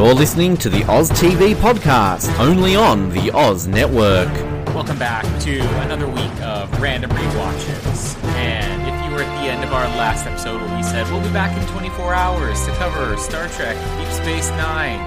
[0.00, 4.32] You're listening to the Oz TV podcast, only on the Oz Network.
[4.74, 8.16] Welcome back to another week of random rewatches.
[8.24, 11.22] And if you were at the end of our last episode where we said we'll
[11.22, 14.98] be back in 24 hours to cover Star Trek, Deep Space Nine,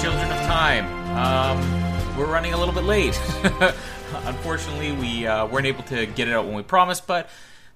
[0.00, 0.86] Children of Time,
[1.18, 3.20] um, we're running a little bit late.
[4.24, 7.28] Unfortunately, we uh, weren't able to get it out when we promised, but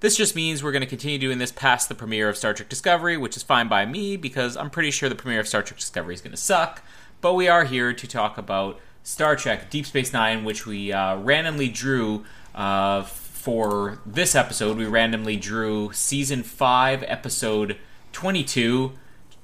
[0.02, 2.68] this just means we're going to continue doing this past the premiere of Star Trek
[2.68, 5.78] Discovery, which is fine by me because I'm pretty sure the premiere of Star Trek
[5.78, 6.82] Discovery is going to suck.
[7.20, 11.18] But we are here to talk about Star Trek Deep Space Nine, which we uh,
[11.18, 14.76] randomly drew uh, for this episode.
[14.76, 17.76] We randomly drew season 5, episode
[18.10, 18.94] 22,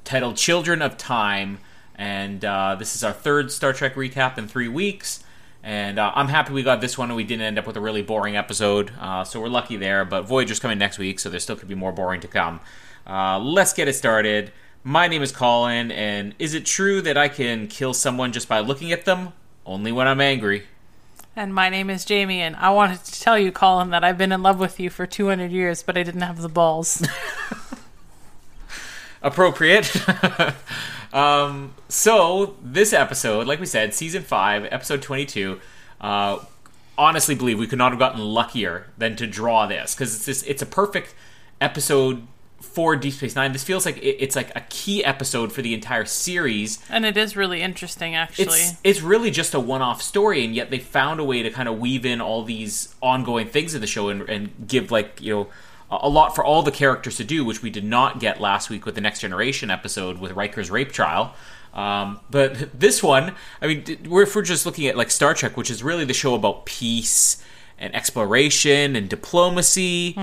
[0.03, 1.59] titled Children of Time.
[1.95, 5.23] And uh, this is our third Star Trek recap in three weeks.
[5.63, 7.81] And uh, I'm happy we got this one and we didn't end up with a
[7.81, 8.93] really boring episode.
[8.99, 10.05] Uh, so we're lucky there.
[10.05, 12.61] But Voyager's coming next week, so there still could be more boring to come.
[13.07, 14.53] Uh, let's get it started.
[14.85, 18.61] My name is Colin, and is it true that I can kill someone just by
[18.61, 19.33] looking at them?
[19.67, 20.65] Only when I'm angry.
[21.35, 24.33] And my name is Jamie, and I wanted to tell you, Colin, that I've been
[24.33, 27.07] in love with you for 200 years, but I didn't have the balls.
[29.23, 29.93] Appropriate.
[31.13, 35.61] um, so, this episode, like we said, season 5, episode 22,
[36.01, 36.39] uh,
[36.97, 40.43] honestly believe we could not have gotten luckier than to draw this because it's this,
[40.43, 41.15] it's a perfect
[41.61, 42.27] episode
[42.61, 43.53] for Deep Space Nine.
[43.53, 46.79] This feels like it, it's like a key episode for the entire series.
[46.91, 48.47] and it is really interesting, actually.
[48.47, 51.69] It's it's really just a one-off story, and yet they found a way to kind
[51.69, 55.35] of weave in all these ongoing things in the show and, and give like you
[55.35, 55.47] know
[55.91, 58.85] a lot for all the characters to do, which we did not get last week
[58.85, 61.35] with the Next Generation episode with Riker's rape trial.
[61.73, 65.57] Um, but this one, I mean, we're, if we're just looking at like Star Trek,
[65.57, 67.43] which is really the show about peace
[67.79, 70.17] and exploration and diplomacy.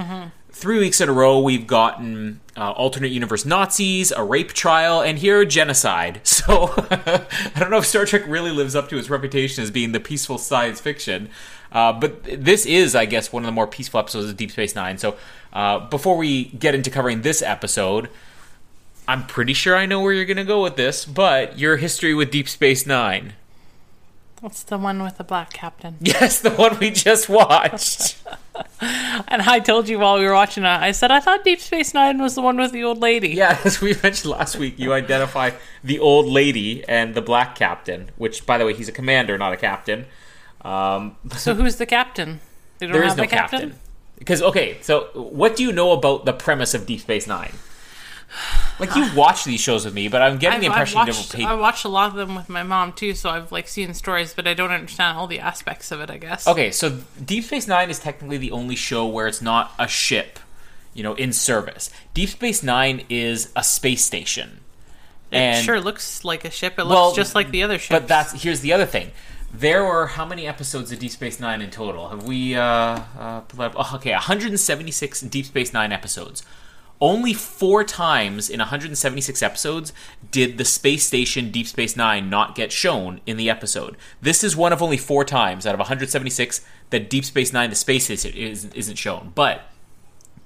[0.52, 5.20] Three weeks in a row, we've gotten uh, alternate universe Nazis, a rape trial, and
[5.20, 6.22] here genocide.
[6.46, 9.94] So I don't know if Star Trek really lives up to its reputation as being
[9.94, 11.30] the peaceful science fiction.
[11.72, 14.76] Uh, but this is, I guess, one of the more peaceful episodes of Deep Space
[14.76, 14.98] Nine.
[14.98, 15.18] So
[15.56, 18.10] uh, before we get into covering this episode,
[19.08, 22.14] I'm pretty sure I know where you're going to go with this, but your history
[22.14, 23.34] with Deep Space Nine.
[24.42, 25.96] That's the one with the black captain.
[26.02, 28.18] Yes, the one we just watched.
[29.28, 31.94] And I told you while we were watching it, I said I thought Deep Space
[31.94, 33.30] Nine was the one with the old lady.
[33.30, 35.52] yeah, as we mentioned last week, you identify
[35.84, 39.52] the old lady and the black captain, which, by the way, he's a commander, not
[39.52, 40.06] a captain.
[40.62, 42.40] Um, So who's the captain?
[42.78, 43.60] They don't there is have no a captain?
[43.72, 43.80] captain.
[44.18, 47.54] Because, okay, so what do you know about the premise of Deep Space Nine?
[48.80, 51.34] Like, you watch these shows with me, but I'm getting the impression you never watched,
[51.34, 51.46] paid.
[51.46, 54.34] I watched a lot of them with my mom too, so I've like seen stories,
[54.34, 56.10] but I don't understand all the aspects of it.
[56.10, 56.48] I guess.
[56.48, 60.40] Okay, so Deep Space Nine is technically the only show where it's not a ship,
[60.94, 61.90] you know, in service.
[62.14, 64.60] Deep Space Nine is a space station.
[65.32, 66.74] It and- sure looks like a ship.
[66.78, 67.90] It looks Well, just like the other ships.
[67.90, 69.12] But that's here's the other thing.
[69.60, 72.10] There were how many episodes of Deep Space Nine in total?
[72.10, 72.56] Have we?
[72.56, 76.44] Uh, uh, oh, okay, 176 Deep Space Nine episodes.
[77.00, 79.94] Only four times in 176 episodes
[80.30, 83.96] did the space station Deep Space Nine not get shown in the episode.
[84.22, 87.78] This is one of only four times out of 176 that Deep Space Nine, the
[87.78, 89.32] space station, isn't shown.
[89.36, 89.62] But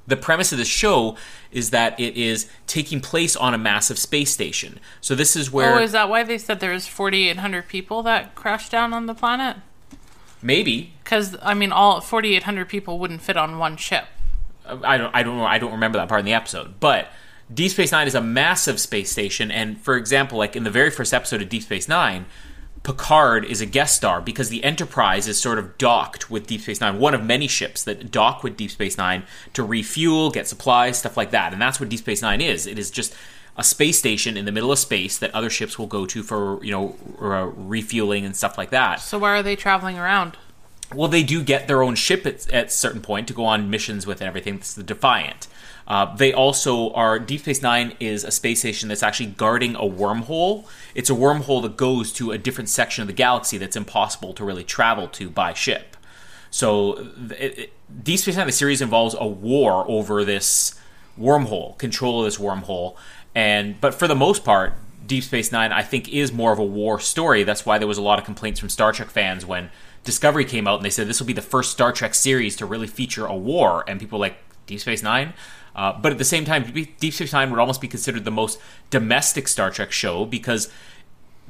[0.09, 1.15] the premise of the show
[1.51, 4.79] is that it is taking place on a massive space station.
[5.01, 8.35] So this is where Oh, is that why they said there was 4,800 people that
[8.35, 9.57] crashed down on the planet?
[10.41, 14.05] maybe Because I mean, all 4,800 people wouldn't fit on one ship.
[14.65, 17.07] I don't I don't know I don't remember that part in the episode, but
[17.51, 20.91] Deep Space Nine is a massive space station, and for example, like in the very
[20.91, 22.27] first episode of Deep Space Nine,
[22.83, 26.81] Picard is a guest star because the Enterprise is sort of docked with Deep Space
[26.81, 29.23] Nine, one of many ships that dock with Deep Space Nine
[29.53, 32.65] to refuel, get supplies, stuff like that, and that's what Deep Space Nine is.
[32.65, 33.13] It is just
[33.57, 36.63] a space station in the middle of space that other ships will go to for
[36.63, 39.01] you know uh, refueling and stuff like that.
[39.01, 40.37] So why are they traveling around?
[40.93, 43.69] Well, they do get their own ship at, at a certain point to go on
[43.69, 44.55] missions with and everything.
[44.55, 45.47] It's the Defiant.
[45.89, 47.17] Uh, they also are.
[47.17, 50.67] Deep Space Nine is a space station that's actually guarding a wormhole.
[50.93, 54.45] It's a wormhole that goes to a different section of the galaxy that's impossible to
[54.45, 55.97] really travel to by ship.
[56.51, 57.07] So,
[57.37, 60.79] it, it, Deep Space Nine, the series involves a war over this
[61.19, 62.95] wormhole, control of this wormhole,
[63.33, 64.73] and but for the most part,
[65.07, 67.43] Deep Space Nine, I think, is more of a war story.
[67.43, 69.71] That's why there was a lot of complaints from Star Trek fans when
[70.03, 72.65] Discovery came out and they said this will be the first Star Trek series to
[72.67, 74.37] really feature a war, and people like
[74.69, 75.33] Deep Space Nine.
[75.75, 76.63] Uh, but at the same time,
[76.99, 80.69] Deep Space Nine would almost be considered the most domestic Star Trek show because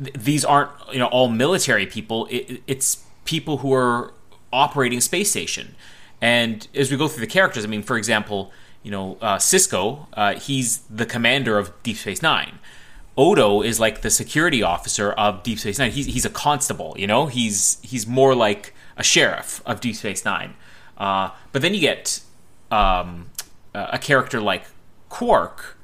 [0.04, 2.28] th- these aren't you know all military people.
[2.30, 4.14] It, it's people who are
[4.52, 5.76] operating space station.
[6.22, 8.52] And as we go through the characters, I mean, for example,
[8.84, 12.60] you know, uh, Sisko, uh, he's the commander of Deep Space Nine.
[13.18, 15.92] Odo is like the security officer of Deep Space Nine.
[15.92, 17.28] He's he's a constable, you know.
[17.28, 20.56] He's he's more like a sheriff of Deep Space Nine.
[20.98, 22.22] Uh, but then you get
[22.72, 23.30] um,
[23.74, 24.66] a character like
[25.10, 25.78] Quark.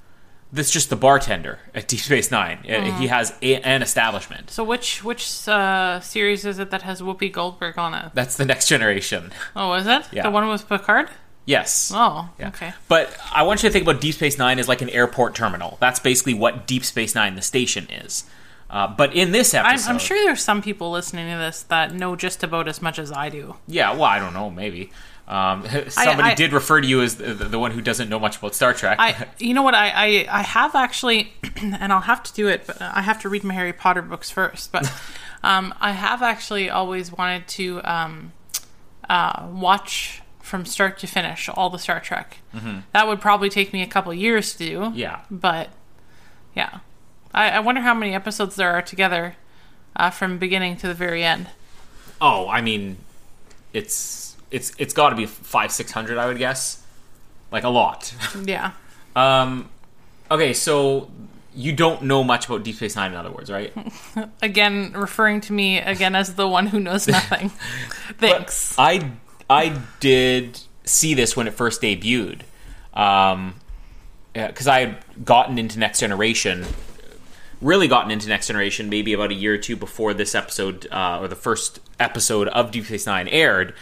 [0.53, 2.59] That's just the bartender at Deep Space Nine.
[2.69, 4.49] Uh, He has a, an establishment.
[4.51, 8.11] So which which uh, series is it that has Whoopi Goldberg on it?
[8.13, 9.31] That's the next generation.
[9.55, 10.23] Oh, is it Yeah.
[10.23, 11.09] the one with Picard?
[11.45, 11.91] Yes.
[11.93, 12.47] Oh, Yeah.
[12.49, 12.73] okay.
[12.87, 15.77] But I want you to think about Deep Space Nine as like an airport terminal.
[15.81, 18.23] That's basically what Deep Space Nine, the station, is.
[18.69, 21.93] Uh, but in this I'm, episode, I'm sure there's some people listening to this that
[21.93, 23.57] know just about as much as I do.
[23.67, 24.89] Yeah, well, I don't know, maybe.
[25.27, 28.37] Um, somebody I- did refer to you as the, the one who doesn't know much
[28.37, 28.97] about Star Trek.
[28.99, 32.67] I, you know what, I, I, I have actually, and I'll have to do it,
[32.67, 34.71] but I have to read my Harry Potter books first.
[34.71, 34.91] But
[35.43, 38.33] um, I have actually always wanted to um,
[39.09, 42.37] uh, watch from start to finish all the Star Trek.
[42.93, 44.79] That would probably take me a couple years to do.
[44.79, 44.97] Mm-hmm.
[44.97, 45.21] yeah.
[45.31, 45.69] But
[46.55, 46.79] yeah,
[47.33, 49.35] I, I wonder how many episodes there are together
[49.95, 51.47] uh, from beginning to the very end.
[52.21, 52.97] Oh, I mean,
[53.73, 56.81] it's it's it's got to be five six hundred, I would guess.
[57.51, 58.13] Like a lot.
[58.43, 58.71] Yeah.
[59.15, 59.69] Um,
[60.29, 61.09] okay, so
[61.55, 63.73] you don't know much about Deep Space Nine, in other words, right?
[64.41, 67.49] Again, referring to me again as the one who knows nothing.
[68.19, 68.77] Thanks.
[68.77, 69.11] I
[69.49, 72.41] I did see this when it first debuted,
[72.93, 73.55] um,
[74.33, 76.65] because I had gotten into Next Generation,
[77.61, 81.19] really gotten into Next Generation maybe about a year or two before this episode uh,
[81.21, 83.73] or the first episode of Deep Space Nine aired.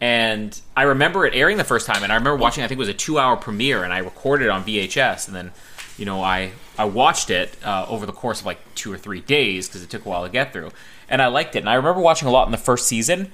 [0.00, 2.64] And I remember it airing the first time, and I remember watching.
[2.64, 5.52] I think it was a two-hour premiere, and I recorded it on VHS, and then,
[5.98, 9.20] you know, I I watched it uh, over the course of like two or three
[9.20, 10.70] days because it took a while to get through,
[11.08, 11.58] and I liked it.
[11.58, 13.30] And I remember watching a lot in the first season.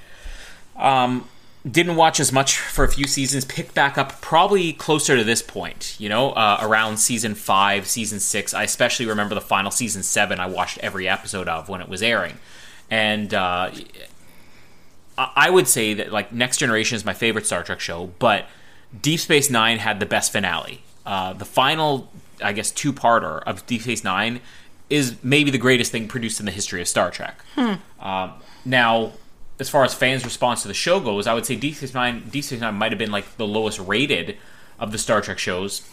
[0.75, 1.29] Um,
[1.71, 3.45] didn't watch as much for a few seasons.
[3.45, 5.97] Picked back up probably closer to this point.
[5.99, 8.55] You know, uh, around season five, season six.
[8.55, 10.41] I especially remember the final season seven.
[10.41, 12.39] I watched every episode of when it was airing,
[12.91, 13.71] and uh,
[15.19, 18.47] I would say that like Next Generation is my favorite Star Trek show, but
[19.01, 20.83] Deep Space Nine had the best finale.
[21.05, 22.11] Uh, the final,
[22.43, 24.41] I guess, two-parter of Deep Space Nine
[24.91, 27.41] is maybe the greatest thing produced in the history of Star Trek.
[27.57, 28.33] Um,
[28.65, 29.13] now,
[29.59, 32.29] as far as fans' response to the show goes, I would say Deep Space Nine,
[32.29, 34.37] Deep Space Nine might have been like the lowest rated
[34.79, 35.89] of the Star Trek shows.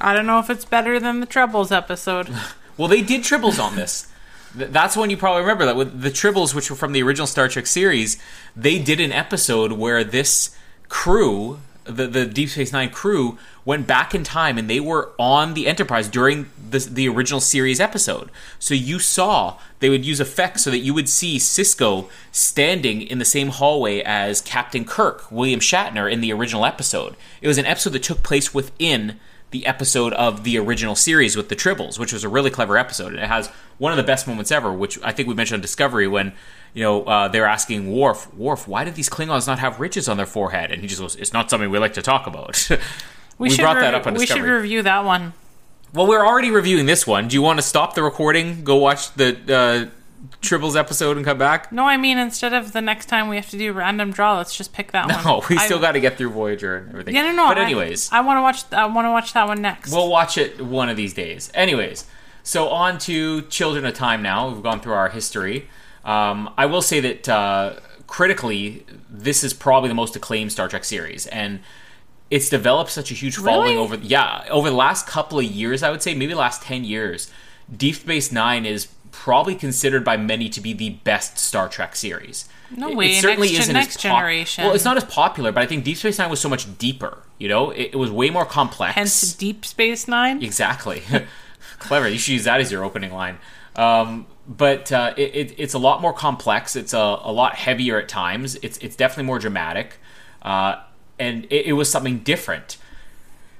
[0.00, 2.30] I don't know if it's better than the Tribbles episode.
[2.78, 4.06] Well, they did tribbles on this.
[4.56, 7.26] Th- That's one you probably remember that with the tribbles, which were from the original
[7.26, 8.18] Star Trek series.
[8.56, 10.56] They did an episode where this
[10.88, 15.54] crew, the the Deep Space Nine crew, went back in time and they were on
[15.54, 18.30] the Enterprise during the the original series episode.
[18.58, 23.18] So you saw they would use effects so that you would see Sisko standing in
[23.18, 27.16] the same hallway as Captain Kirk, William Shatner, in the original episode.
[27.40, 29.18] It was an episode that took place within
[29.50, 33.14] the episode of the original series with the Tribbles, which was a really clever episode.
[33.14, 33.48] And it has
[33.78, 36.32] one of the best moments ever, which I think we mentioned on Discovery when
[36.74, 40.16] you know uh, they're asking Worf, Worf, why did these Klingons not have ridges on
[40.16, 40.70] their forehead?
[40.70, 42.68] And he just goes, "It's not something we like to talk about."
[43.38, 45.32] we should brought that re- up on We should review that one.
[45.94, 47.28] well, we're already reviewing this one.
[47.28, 49.97] Do you want to stop the recording, go watch the uh,
[50.40, 51.72] Tribbles episode, and come back?
[51.72, 54.56] No, I mean instead of the next time we have to do random draw, let's
[54.56, 55.24] just pick that one.
[55.24, 57.14] No, we I- still got to get through Voyager and everything.
[57.16, 57.48] Yeah, no, no.
[57.48, 58.72] But anyways, I, want to watch.
[58.72, 59.90] I want to watch that one next.
[59.92, 61.50] We'll watch it one of these days.
[61.54, 62.06] Anyways,
[62.44, 64.48] so on to Children of Time now.
[64.48, 65.68] We've gone through our history.
[66.04, 70.84] Um, I will say that uh, critically, this is probably the most acclaimed Star Trek
[70.84, 71.60] series, and
[72.30, 73.76] it's developed such a huge following Really?
[73.76, 75.82] over yeah over the last couple of years.
[75.82, 77.30] I would say maybe the last ten years.
[77.74, 82.48] Deep Space Nine is probably considered by many to be the best Star Trek series.
[82.70, 84.64] No It- way, It certainly Next isn't Next as pop- Generation.
[84.64, 87.22] Well, it's not as popular, but I think Deep Space Nine was so much deeper.
[87.38, 88.94] You know, it, it was way more complex.
[88.94, 90.42] Hence, Deep Space Nine.
[90.42, 91.02] Exactly.
[91.78, 92.08] Clever.
[92.08, 93.38] You should use that as your opening line.
[93.76, 96.74] Um, but uh, it, it, it's a lot more complex.
[96.76, 98.56] It's a, a lot heavier at times.
[98.62, 99.98] It's it's definitely more dramatic,
[100.42, 100.76] uh,
[101.18, 102.76] and it, it was something different.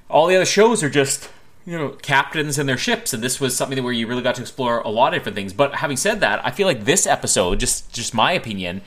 [0.09, 1.29] All the other shows are just
[1.69, 4.41] you know captains and their ships, and this was something where you really got to
[4.41, 5.53] explore a lot of different things.
[5.53, 8.81] But having said that, I feel like this episode, just just my opinion,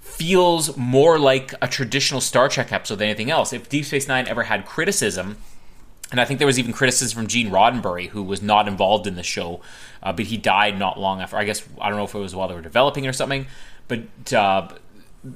[0.00, 3.52] feels more like a traditional Star Trek episode than anything else.
[3.52, 5.38] If Deep Space Nine ever had criticism,
[6.12, 9.16] and I think there was even criticism from Gene Roddenberry, who was not involved in
[9.16, 9.60] the show,
[10.00, 11.36] uh, but he died not long after.
[11.36, 13.46] I guess I don't know if it was while they were developing or something.
[13.88, 14.68] But uh,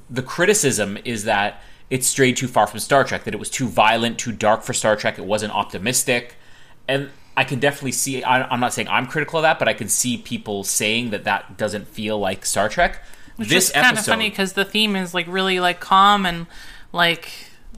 [0.08, 3.24] the criticism is that it strayed too far from Star Trek.
[3.24, 5.18] That it was too violent, too dark for Star Trek.
[5.18, 6.36] It wasn't optimistic,
[6.88, 8.22] and I can definitely see.
[8.22, 11.24] I, I'm not saying I'm critical of that, but I can see people saying that
[11.24, 13.02] that doesn't feel like Star Trek.
[13.36, 16.26] Which this is kind of episode, funny because the theme is like really like calm
[16.26, 16.46] and
[16.92, 17.30] like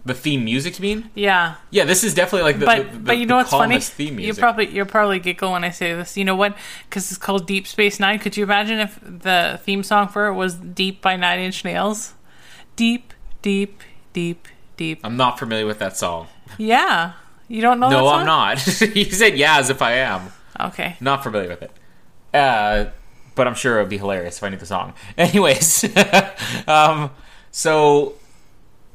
[0.06, 1.10] The theme music, you mean?
[1.14, 1.54] Yeah.
[1.70, 3.80] Yeah, this is definitely like the, But the, the, but you know what's funny?
[3.80, 6.16] theme You probably you'll probably giggle when I say this.
[6.16, 6.56] You know what?
[6.88, 8.18] Because it's called Deep Space Nine.
[8.18, 12.12] Could you imagine if the theme song for it was "Deep" by Nine Inch Nails?
[12.76, 13.80] Deep, deep,
[14.12, 14.46] deep,
[14.76, 15.00] deep.
[15.02, 16.26] I'm not familiar with that song.
[16.58, 17.12] Yeah.
[17.48, 17.90] You don't know?
[17.90, 18.66] no, I'm not.
[18.94, 20.32] you said yeah as if I am.
[20.58, 20.96] Okay.
[21.00, 21.70] Not familiar with it.
[22.32, 22.90] Uh,
[23.34, 24.94] but I'm sure it would be hilarious if I knew the song.
[25.18, 25.84] Anyways,
[26.68, 27.10] um,
[27.50, 28.14] so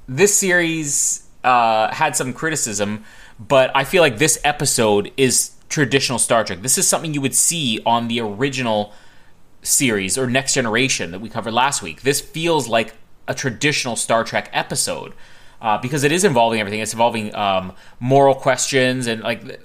[0.07, 3.03] this series uh, had some criticism,
[3.39, 6.61] but I feel like this episode is traditional Star Trek.
[6.61, 8.93] This is something you would see on the original
[9.61, 12.01] series or Next Generation that we covered last week.
[12.01, 12.93] This feels like
[13.27, 15.13] a traditional Star Trek episode
[15.61, 16.79] uh, because it is involving everything.
[16.79, 19.61] It's involving um, moral questions and like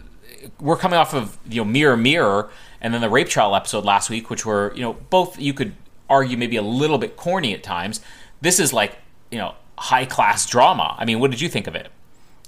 [0.61, 4.11] we're coming off of you know Mirror Mirror and then the rape trial episode last
[4.11, 5.75] week, which were you know both you could
[6.09, 8.01] argue maybe a little bit corny at times.
[8.41, 8.99] This is like
[9.31, 10.95] you know high class drama.
[10.99, 11.87] I mean, what did you think of it?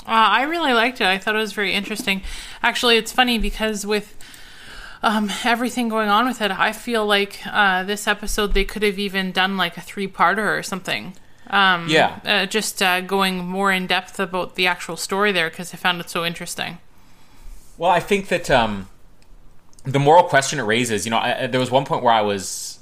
[0.07, 1.07] Uh, I really liked it.
[1.07, 2.23] I thought it was very interesting.
[2.63, 4.17] Actually, it's funny because with
[5.03, 9.01] um, everything going on with it, I feel like uh, this episode they could have
[9.01, 11.15] even done like a three-parter or something.
[11.49, 12.19] Um, Yeah.
[12.25, 16.01] uh, just uh, going more in depth about the actual story there because I found
[16.01, 16.79] it so interesting.
[17.79, 18.89] Well, I think that um,
[19.85, 22.79] the moral question it raises, you know, I, there was one point where I was,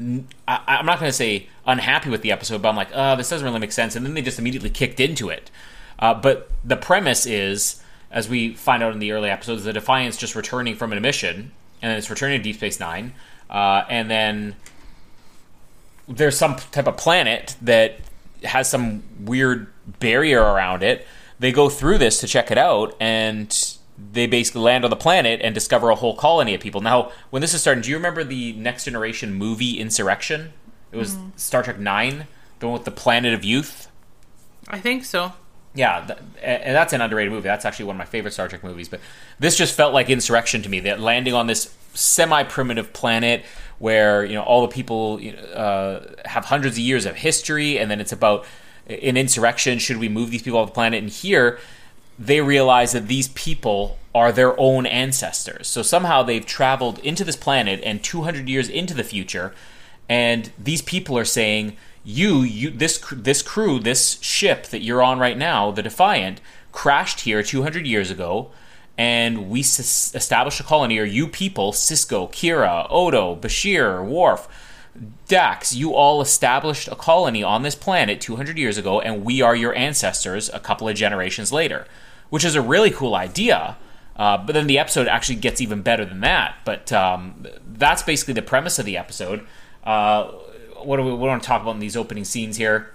[0.00, 3.28] I, am not going to say unhappy with the episode, but I'm like, oh, this
[3.28, 3.94] doesn't really make sense.
[3.94, 5.50] And then they just immediately kicked into it.
[5.98, 10.16] Uh, but the premise is, as we find out in the early episodes, the Defiant's
[10.16, 13.12] just returning from an mission, and then it's returning to Deep Space Nine,
[13.50, 14.56] uh, and then
[16.08, 17.98] there's some type of planet that
[18.44, 21.06] has some weird barrier around it.
[21.38, 23.76] They go through this to check it out, and
[24.12, 26.80] they basically land on the planet and discover a whole colony of people.
[26.80, 30.52] Now, when this is starting, do you remember the Next Generation movie Insurrection?
[30.90, 31.30] It was mm-hmm.
[31.36, 32.26] Star Trek Nine,
[32.60, 33.88] the one with the Planet of Youth.
[34.68, 35.32] I think so.
[35.78, 37.46] Yeah, th- and that's an underrated movie.
[37.46, 38.88] That's actually one of my favorite Star Trek movies.
[38.88, 38.98] But
[39.38, 40.80] this just felt like Insurrection to me.
[40.80, 43.44] That landing on this semi-primitive planet
[43.78, 45.20] where you know all the people
[45.54, 48.44] uh, have hundreds of years of history, and then it's about
[48.88, 49.78] an insurrection.
[49.78, 51.00] Should we move these people off the planet?
[51.00, 51.60] And here,
[52.18, 55.68] they realize that these people are their own ancestors.
[55.68, 59.54] So somehow they've traveled into this planet and 200 years into the future,
[60.08, 61.76] and these people are saying,
[62.08, 66.40] "You, you, this, this crew, this ship that you're on right now, the Defiant,
[66.72, 68.50] crashed here 200 years ago."
[68.96, 74.48] And we s- established a colony, or you people, Sisko, Kira, Odo, Bashir, Worf,
[75.28, 79.54] Dax, you all established a colony on this planet 200 years ago, and we are
[79.54, 81.86] your ancestors a couple of generations later,
[82.30, 83.76] which is a really cool idea.
[84.16, 86.56] Uh, but then the episode actually gets even better than that.
[86.64, 89.46] But um, that's basically the premise of the episode.
[89.84, 90.32] Uh,
[90.84, 92.90] what do we, want to talk about in these opening scenes here?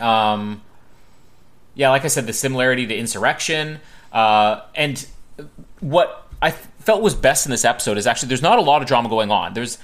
[0.00, 0.62] Um,
[1.74, 3.80] yeah, like I said, the similarity to Insurrection,
[4.12, 5.06] uh, and
[5.80, 8.82] what I th- felt was best in this episode is actually there's not a lot
[8.82, 9.54] of drama going on.
[9.54, 9.78] There's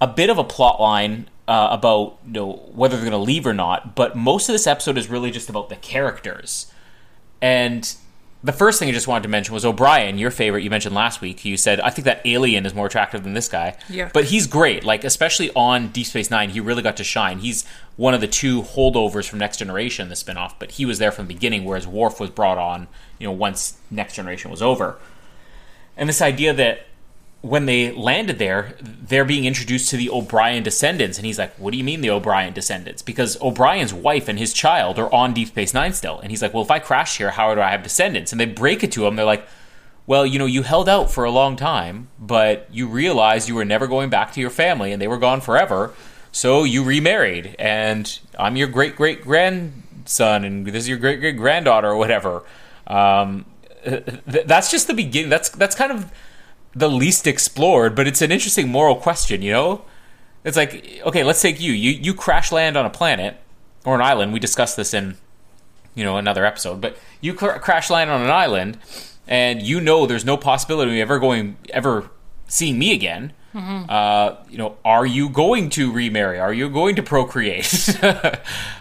[0.00, 3.46] a bit of a plot line uh, about you know whether they're going to leave
[3.46, 6.72] or not, but most of this episode is really just about the characters.
[7.40, 7.94] And
[8.44, 10.62] the first thing I just wanted to mention was O'Brien, your favorite.
[10.62, 11.44] You mentioned last week.
[11.44, 13.76] You said I think that alien is more attractive than this guy.
[13.88, 14.10] Yeah.
[14.12, 14.84] But he's great.
[14.84, 17.38] Like especially on Deep Space Nine, he really got to shine.
[17.38, 17.64] He's
[17.96, 21.26] one of the two holdovers from Next Generation, the spinoff, but he was there from
[21.26, 24.98] the beginning, whereas Worf was brought on, you know, once Next Generation was over.
[25.96, 26.86] And this idea that
[27.42, 31.72] when they landed there, they're being introduced to the O'Brien descendants, and he's like, "What
[31.72, 35.48] do you mean the O'Brien descendants?" Because O'Brien's wife and his child are on Deep
[35.48, 37.82] Space Nine still, and he's like, "Well, if I crash here, how do I have
[37.82, 39.16] descendants?" And they break it to him.
[39.16, 39.46] They're like,
[40.06, 43.64] "Well, you know, you held out for a long time, but you realized you were
[43.64, 45.92] never going back to your family, and they were gone forever,
[46.30, 51.36] so you remarried, and I'm your great great grandson, and this is your great great
[51.36, 52.44] granddaughter, or whatever."
[52.86, 53.46] Um,
[53.84, 55.28] th- that's just the beginning.
[55.28, 56.08] That's that's kind of
[56.74, 59.84] the least explored, but it's an interesting moral question, you know?
[60.44, 61.72] It's like, okay, let's take you.
[61.72, 63.36] You you crash land on a planet
[63.84, 64.32] or an island.
[64.32, 65.16] We discussed this in
[65.94, 68.78] you know another episode, but you cr- crash land on an island
[69.28, 72.10] and you know there's no possibility of ever going ever
[72.48, 73.32] seeing me again.
[73.90, 76.40] Uh, you know, are you going to remarry?
[76.40, 77.96] Are you going to procreate?
[78.02, 78.32] uh,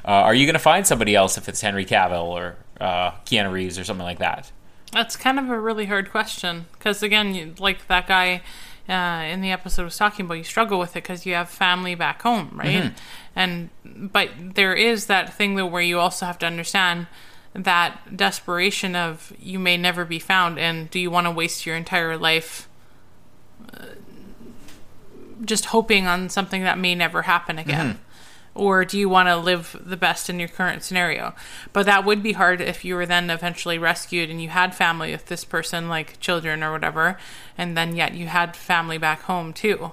[0.06, 3.78] are you going to find somebody else if it's Henry Cavill or uh, Keanu Reeves
[3.78, 4.52] or something like that?
[4.92, 8.42] That's kind of a really hard question because, again, you, like that guy
[8.90, 11.96] uh, in the episode was talking about, you struggle with it because you have family
[11.96, 12.92] back home, right?
[13.36, 17.08] And but there is that thing though where you also have to understand
[17.54, 21.76] that desperation of you may never be found, and do you want to waste your
[21.78, 22.68] entire life
[23.74, 23.86] uh,
[25.46, 28.00] just hoping on something that may never happen again?
[28.54, 31.34] Or do you want to live the best in your current scenario?
[31.74, 35.12] But that would be hard if you were then eventually rescued and you had family
[35.12, 37.18] with this person, like children or whatever,
[37.58, 39.92] and then yet you had family back home too.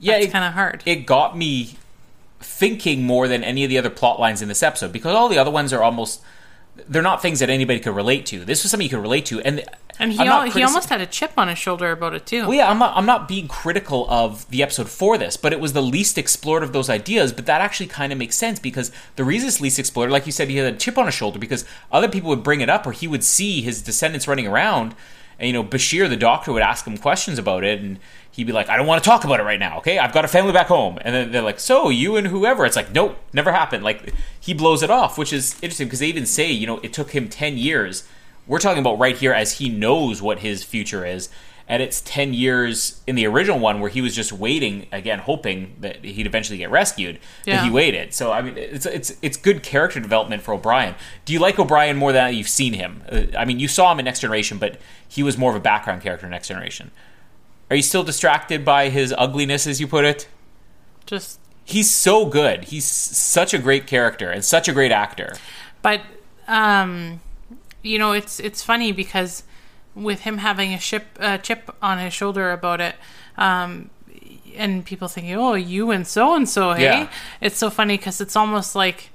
[0.00, 0.82] Yeah, That's it- kind of hard.
[0.84, 1.76] It got me
[2.40, 5.38] thinking more than any of the other plot lines in this episode because all the
[5.38, 6.20] other ones are almost
[6.88, 8.44] they're not things that anybody could relate to.
[8.44, 9.62] This was something you could relate to, and
[10.02, 12.42] and he, al- he almost had a chip on his shoulder about it too.
[12.42, 12.96] Well, yeah, I'm not.
[12.96, 16.62] I'm not being critical of the episode for this, but it was the least explored
[16.62, 17.32] of those ideas.
[17.32, 20.32] But that actually kind of makes sense because the reason it's least explored, like you
[20.32, 22.86] said, he had a chip on his shoulder because other people would bring it up,
[22.86, 24.94] or he would see his descendants running around,
[25.38, 27.98] and you know, Bashir, the doctor, would ask him questions about it, and
[28.32, 29.78] he'd be like, "I don't want to talk about it right now.
[29.78, 32.66] Okay, I've got a family back home." And then they're like, "So you and whoever?"
[32.66, 36.08] It's like, "Nope, never happened." Like he blows it off, which is interesting because they
[36.08, 38.02] even say, you know, it took him ten years.
[38.46, 41.28] We're talking about right here as he knows what his future is
[41.68, 45.76] and it's 10 years in the original one where he was just waiting again hoping
[45.80, 47.64] that he'd eventually get rescued but Yeah.
[47.64, 48.12] he waited.
[48.12, 50.96] So i mean it's it's it's good character development for o'brien.
[51.24, 53.02] Do you like o'brien more than you've seen him?
[53.10, 55.60] Uh, i mean you saw him in next generation but he was more of a
[55.60, 56.90] background character in next generation.
[57.70, 60.26] Are you still distracted by his ugliness as you put it?
[61.06, 62.64] Just he's so good.
[62.64, 65.36] He's such a great character and such a great actor.
[65.80, 66.00] But
[66.48, 67.20] um
[67.82, 69.42] you know it's it's funny because
[69.94, 72.94] with him having a ship uh, chip on his shoulder about it
[73.36, 73.90] um
[74.56, 77.10] and people thinking oh you and so and so hey Yeah.
[77.40, 79.10] it's so funny because it's almost like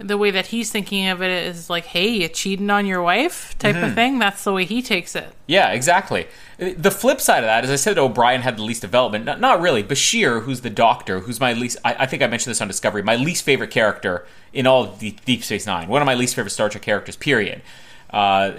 [0.00, 3.56] the way that he's thinking of it is like hey you cheating on your wife
[3.58, 3.84] type Mm-hmm.
[3.84, 6.26] of thing that's the way he takes it Yeah, exactly.
[6.58, 9.24] The flip side of that, as I said, O'Brien had the least development.
[9.24, 9.82] Not, not really.
[9.84, 13.00] Bashir, who's the doctor, who's my least, I, I think I mentioned this on Discovery,
[13.02, 15.86] my least favorite character in all of Deep, Deep Space Nine.
[15.88, 17.62] One of my least favorite Star Trek characters, period.
[18.10, 18.52] Uh,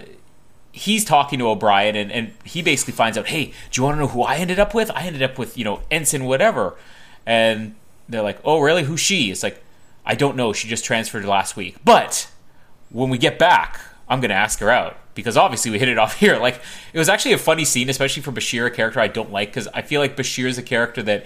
[0.72, 4.00] he's talking to O'Brien, and, and he basically finds out, hey, do you want to
[4.00, 4.92] know who I ended up with?
[4.92, 6.76] I ended up with, you know, Ensign whatever.
[7.26, 7.76] And
[8.08, 8.84] they're like, oh, really?
[8.84, 9.32] Who's she?
[9.32, 9.64] It's like,
[10.06, 10.54] I don't know.
[10.54, 11.78] She just transferred last week.
[11.84, 12.30] But
[12.90, 15.98] when we get back, I'm going to ask her out because obviously we hit it
[15.98, 16.38] off here.
[16.38, 16.62] Like
[16.94, 19.68] it was actually a funny scene, especially for Bashir, a character I don't like because
[19.68, 21.26] I feel like Bashir is a character that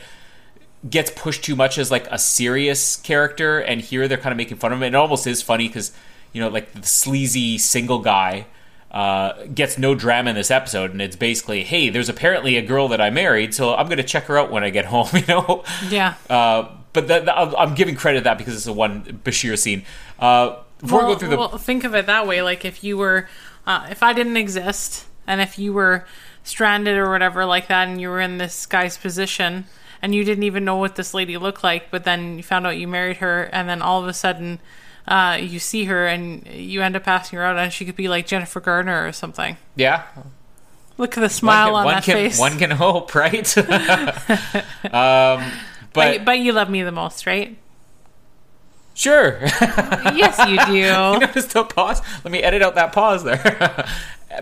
[0.90, 4.58] gets pushed too much as like a serious character, and here they're kind of making
[4.58, 4.84] fun of him.
[4.84, 5.94] It almost is funny because
[6.34, 8.48] you know, like the sleazy single guy.
[8.92, 12.88] Uh, gets no drama in this episode, and it's basically, hey, there's apparently a girl
[12.90, 15.08] that I married, so I'm going to check her out when I get home.
[15.14, 18.74] You know, yeah uh, but that, that- I'm giving credit to that because it's a
[18.74, 19.84] one Bashir scene.
[20.20, 22.44] Uh, before we well, go through the well, think of it that way.
[22.44, 23.28] Like if you were,
[23.66, 26.06] uh, if I didn't exist, and if you were
[26.44, 29.66] stranded or whatever like that, and you were in this guy's position,
[30.04, 32.78] and you didn't even know what this lady looked like, but then you found out
[32.78, 34.60] you married her, and then all of a sudden.
[35.08, 38.08] Uh, you see her and you end up asking her out, and she could be
[38.08, 39.58] like Jennifer Garner or something.
[39.76, 40.04] yeah,
[40.98, 42.40] Look at the smile one on can, one that can, face.
[42.40, 43.58] One can hope, right?
[43.58, 45.52] um,
[45.92, 47.58] but but, but you love me the most, right?
[48.96, 49.40] sure.
[49.42, 51.20] yes, you do.
[51.20, 52.02] Notice the pause.
[52.24, 53.88] Let me edit out that pause there.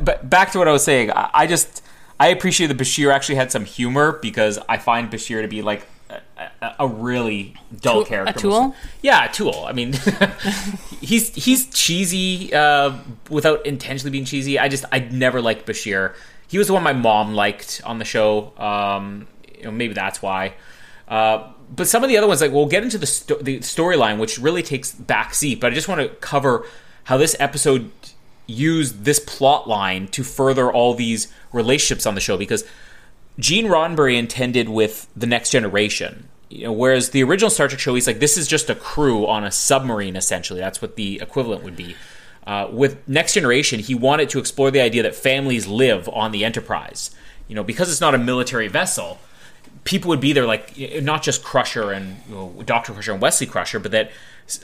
[0.01, 1.11] but back to what I was saying.
[1.11, 1.81] I, I just
[2.19, 5.87] I appreciate that Bashir actually had some humor because I find Bashir to be like
[6.11, 6.21] a,
[6.61, 8.39] a, a really dull Tool- a character.
[8.41, 8.75] tool?
[9.01, 9.63] Yeah, a tool.
[9.67, 9.93] I mean,
[11.01, 12.97] he's he's cheesy uh,
[13.29, 14.59] without intentionally being cheesy.
[14.59, 16.13] I just I never liked Bashir.
[16.47, 18.51] He was the one my mom liked on the show.
[18.57, 20.53] Um, you know, maybe that's why.
[21.07, 24.17] Uh, but some of the other ones, like we'll get into the sto- the storyline,
[24.19, 25.59] which really takes backseat.
[25.59, 26.65] But I just want to cover
[27.05, 27.91] how this episode
[28.47, 32.65] used this plot line to further all these relationships on the show because
[33.41, 36.29] Gene Roddenberry intended with the next generation.
[36.49, 39.25] You know, whereas the original Star Trek show, he's like, this is just a crew
[39.25, 40.59] on a submarine, essentially.
[40.59, 41.95] That's what the equivalent would be.
[42.45, 46.45] Uh, with Next Generation, he wanted to explore the idea that families live on the
[46.45, 47.11] Enterprise.
[47.47, 49.19] You know, because it's not a military vessel,
[49.85, 53.47] people would be there, like not just Crusher and you know, Doctor Crusher and Wesley
[53.47, 54.11] Crusher, but that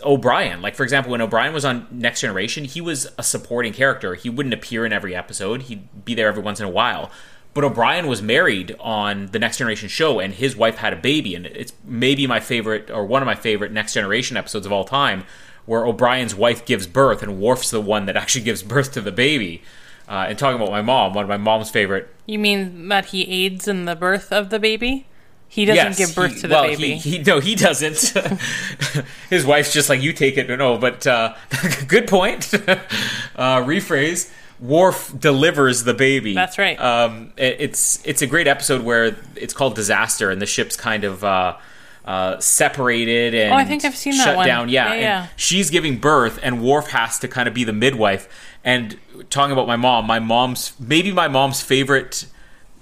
[0.03, 0.61] O'Brien.
[0.61, 4.15] Like for example, when O'Brien was on Next Generation, he was a supporting character.
[4.15, 5.63] He wouldn't appear in every episode.
[5.63, 7.11] He'd be there every once in a while.
[7.57, 11.33] But O'Brien was married on the Next Generation show, and his wife had a baby,
[11.33, 14.85] and it's maybe my favorite or one of my favorite Next Generation episodes of all
[14.85, 15.23] time,
[15.65, 19.11] where O'Brien's wife gives birth, and Worf's the one that actually gives birth to the
[19.11, 19.63] baby.
[20.07, 23.23] Uh, and talking about my mom, one of my mom's favorite You mean that he
[23.23, 25.07] aids in the birth of the baby?
[25.49, 26.95] He doesn't give birth he- to the well, baby.
[26.95, 28.13] He, he no, he doesn't.
[29.29, 30.49] His wife's just like you take it.
[30.49, 31.33] No, but uh,
[31.87, 32.53] good point.
[33.35, 34.31] uh, rephrase.
[34.59, 36.33] Worf delivers the baby.
[36.33, 36.79] That's right.
[36.79, 41.03] Um, it- it's it's a great episode where it's called disaster, and the ship's kind
[41.03, 41.23] of.
[41.23, 41.57] Uh,
[42.05, 44.47] uh, separated and Oh, I think I've seen that shut one.
[44.47, 44.69] down.
[44.69, 45.27] Yeah, Yeah, yeah.
[45.35, 48.29] she's giving birth, and Worf has to kind of be the midwife.
[48.63, 48.97] And
[49.29, 52.25] talking about my mom, my mom's maybe my mom's favorite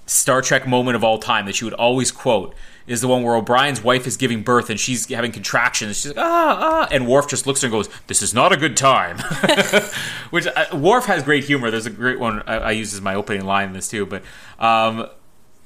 [0.06, 2.54] Star Trek moment of all time that she would always quote.
[2.86, 6.00] is the one where O'Brien's wife is giving birth and she's having contractions.
[6.00, 6.88] She's like, ah, ah.
[6.92, 9.18] And Worf just looks and goes, This is not a good time.
[10.30, 11.70] Which uh, Worf has great humor.
[11.70, 14.06] There's a great one I, I use as my opening line in this too.
[14.06, 14.22] But
[14.60, 15.08] um,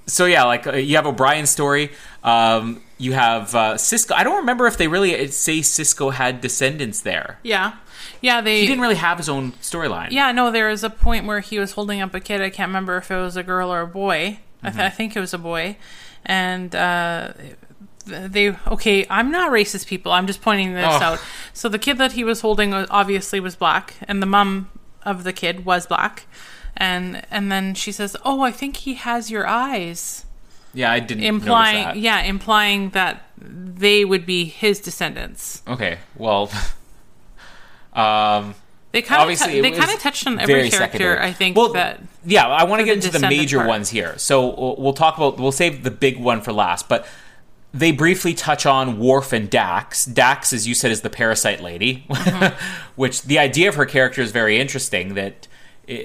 [0.06, 1.90] so yeah, like uh, you have O'Brien's story.
[2.24, 4.12] Um, you have uh, Sisko.
[4.12, 7.38] I don't remember if they really uh, say Sisko had descendants there.
[7.42, 7.74] Yeah.
[8.20, 10.10] Yeah, they He didn't really have his own storyline.
[10.10, 12.40] Yeah, no, there was a point where he was holding up a kid.
[12.42, 14.40] I can't remember if it was a girl or a boy.
[14.62, 14.76] I, Mm-hmm.
[14.78, 15.76] th- I think it was a boy.
[16.26, 17.32] And uh,
[18.06, 20.12] they, okay, I'm not racist, people.
[20.12, 21.02] I'm just pointing this Oh.
[21.04, 21.20] out.
[21.54, 24.68] So the kid that he was holding obviously was black, and the mom
[25.02, 26.26] of the kid was black.
[26.76, 30.24] And and then she says, "Oh, I think he has your eyes,"
[30.74, 31.96] Yeah, I didn't implying that.
[31.96, 35.62] yeah, implying that they would be his descendants.
[35.66, 36.50] Okay, well,
[37.92, 38.54] um,
[38.92, 40.76] They kind of obviously they kind of touched on every character.
[40.76, 41.18] secondary.
[41.18, 43.68] I think Well, that yeah, I want to get into the major part.
[43.68, 44.14] ones here.
[44.18, 47.06] So we'll we'll talk about we'll save the big one for last, but
[47.72, 50.04] they briefly touch on Worf and Dax.
[50.04, 52.04] Dax, as you said, is the parasite lady,
[52.96, 55.14] which the idea of her character is very interesting.
[55.14, 55.46] That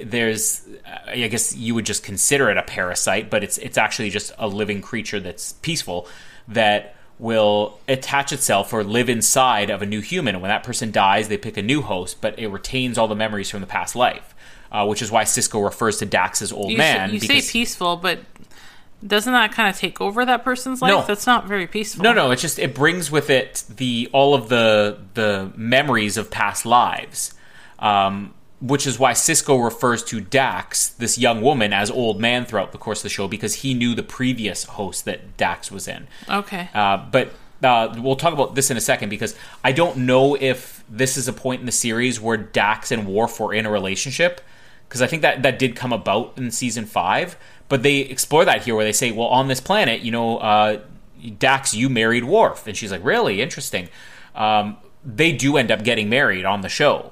[0.03, 0.61] there's,
[1.07, 4.47] I guess you would just consider it a parasite, but it's it's actually just a
[4.47, 6.07] living creature that's peaceful
[6.47, 10.35] that will attach itself or live inside of a new human.
[10.35, 13.15] And when that person dies, they pick a new host, but it retains all the
[13.15, 14.33] memories from the past life.
[14.71, 17.09] Uh, which is why Sisko refers to Dax as old you, man.
[17.09, 18.19] say, you say peaceful, but
[19.05, 20.89] doesn't that kind of take over that person's life?
[20.89, 21.05] No.
[21.05, 22.03] That's not very peaceful.
[22.03, 26.31] No, no, it's just it brings with it the all of the the memories of
[26.31, 27.33] past lives,
[27.79, 28.33] um,
[28.67, 32.77] which is why Sisko refers to Dax, this young woman, as old man throughout the
[32.77, 36.07] course of the show because he knew the previous host that Dax was in.
[36.27, 36.69] Okay.
[36.73, 37.31] Uh, but
[37.63, 41.27] uh, we'll talk about this in a second because I don't know if this is
[41.27, 44.41] a point in the series where Dax and Worf were in a relationship
[44.87, 47.37] because I think that that did come about in season five.
[47.67, 50.81] But they explore that here where they say, well, on this planet, you know, uh,
[51.39, 53.89] Dax, you married Worf, and she's like, really interesting.
[54.35, 57.11] Um, they do end up getting married on the show.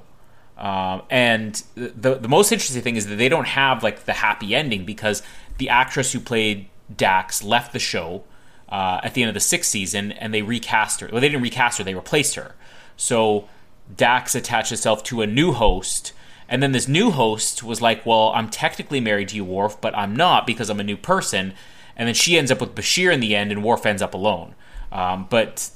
[0.58, 4.54] Um, and the the most interesting thing is that they don't have like the happy
[4.56, 5.24] ending because
[5.58, 8.24] the actress who played Dax left the show
[8.70, 11.10] uh, at the end of the sixth season, and they recast her.
[11.12, 12.56] Well, they didn't recast her; they replaced her.
[12.98, 13.50] So
[13.96, 16.14] Dax attached herself to a new host,
[16.48, 19.98] and then this new host was like, "Well, I'm technically married to you, Worf, but
[19.98, 21.54] I'm not because I'm a new person."
[21.96, 24.56] And then she ends up with Bashir in the end, and Worf ends up alone.
[24.92, 25.70] Um, but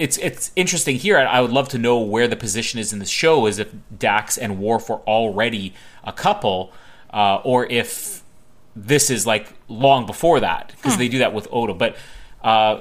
[0.00, 1.18] it's it's interesting here.
[1.18, 3.46] I would love to know where the position is in the show.
[3.46, 6.72] Is if Dax and Worf were already a couple,
[7.12, 8.22] uh, or if
[8.74, 11.74] this is like long before that because they do that with Odo.
[11.74, 11.96] But
[12.42, 12.80] uh,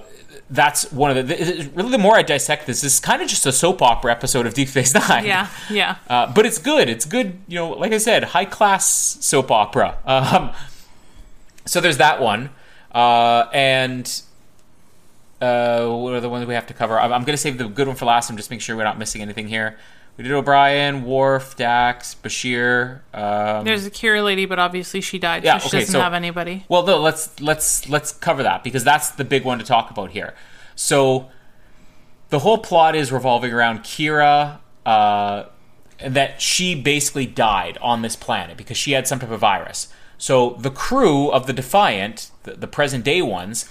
[0.50, 3.28] that's one of the, the really the more I dissect this, this is kind of
[3.28, 5.26] just a soap opera episode of Deep Space Nine.
[5.26, 5.98] yeah, yeah.
[6.10, 6.88] Uh, but it's good.
[6.88, 7.38] It's good.
[7.50, 8.88] You know, like I said, high class
[9.20, 9.98] soap opera.
[10.06, 10.52] Um,
[11.66, 12.52] so there's that one,
[12.94, 14.22] uh, and
[15.42, 17.00] uh, what are the ones we have to cover?
[17.00, 18.30] I'm, I'm going to save the good one for last.
[18.30, 19.78] and just make sure we're not missing anything here.
[20.18, 23.00] We did O'Brien, Worf, Dax, Bashir.
[23.14, 26.02] Um, There's a cure lady, but obviously she died, Yeah, so she okay, doesn't so-
[26.02, 26.66] have anybody.
[26.68, 30.12] well, no, let's let's let's cover that because that's the big one to talk about
[30.12, 30.34] here.
[30.76, 31.30] So,
[32.30, 35.46] the whole plot is revolving around Kira, uh,
[36.06, 39.88] that she basically died on this planet because she had some type of virus.
[40.18, 43.70] So the crew of the Defiant, the, the present day ones,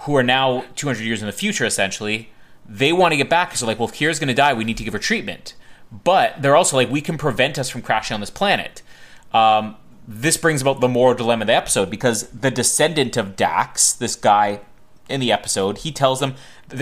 [0.00, 2.30] who are now 200 years in the future, essentially,
[2.68, 4.64] they want to get back because they're like, well, if Kira's going to die, we
[4.64, 5.54] need to give her treatment.
[5.90, 8.82] But they're also like, we can prevent us from crashing on this planet.
[9.32, 13.92] Um, this brings about the moral dilemma of the episode because the descendant of Dax,
[13.92, 14.60] this guy
[15.08, 16.34] in the episode, he tells them,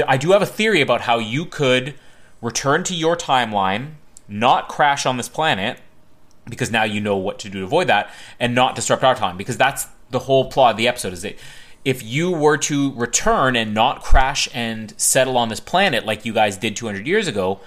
[0.06, 1.94] I do have a theory about how you could
[2.42, 3.94] return to your timeline,
[4.28, 5.78] not crash on this planet,
[6.48, 9.36] because now you know what to do to avoid that and not disrupt our time
[9.36, 11.36] because that's the whole plot of the episode is that
[11.86, 16.32] if you were to return and not crash and settle on this planet like you
[16.32, 17.60] guys did 200 years ago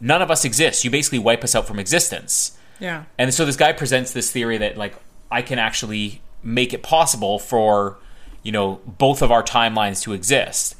[0.00, 0.84] none of us exist.
[0.84, 2.58] You basically wipe us out from existence.
[2.80, 3.04] Yeah.
[3.18, 4.94] and so this guy presents this theory that like
[5.30, 7.98] I can actually make it possible for
[8.42, 10.74] you know both of our timelines to exist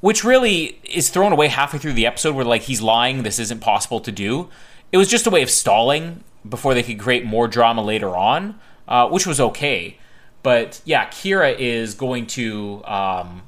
[0.00, 3.60] which really is thrown away halfway through the episode where like he's lying this isn't
[3.60, 4.48] possible to do.
[4.92, 8.58] It was just a way of stalling before they could create more drama later on
[8.86, 9.98] uh, which was okay
[10.46, 13.42] but yeah kira is going to um,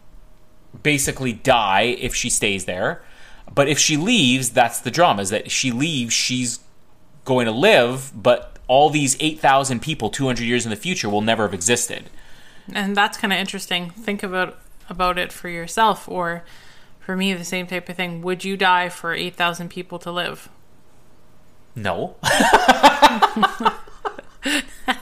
[0.82, 3.00] basically die if she stays there
[3.54, 6.58] but if she leaves that's the drama is that if she leaves she's
[7.24, 11.44] going to live but all these 8000 people 200 years in the future will never
[11.44, 12.10] have existed
[12.74, 13.90] And that's kind of interesting.
[13.90, 14.58] Think about
[14.90, 16.44] about it for yourself, or
[17.00, 18.20] for me, the same type of thing.
[18.22, 20.48] Would you die for eight thousand people to live?
[21.74, 22.16] no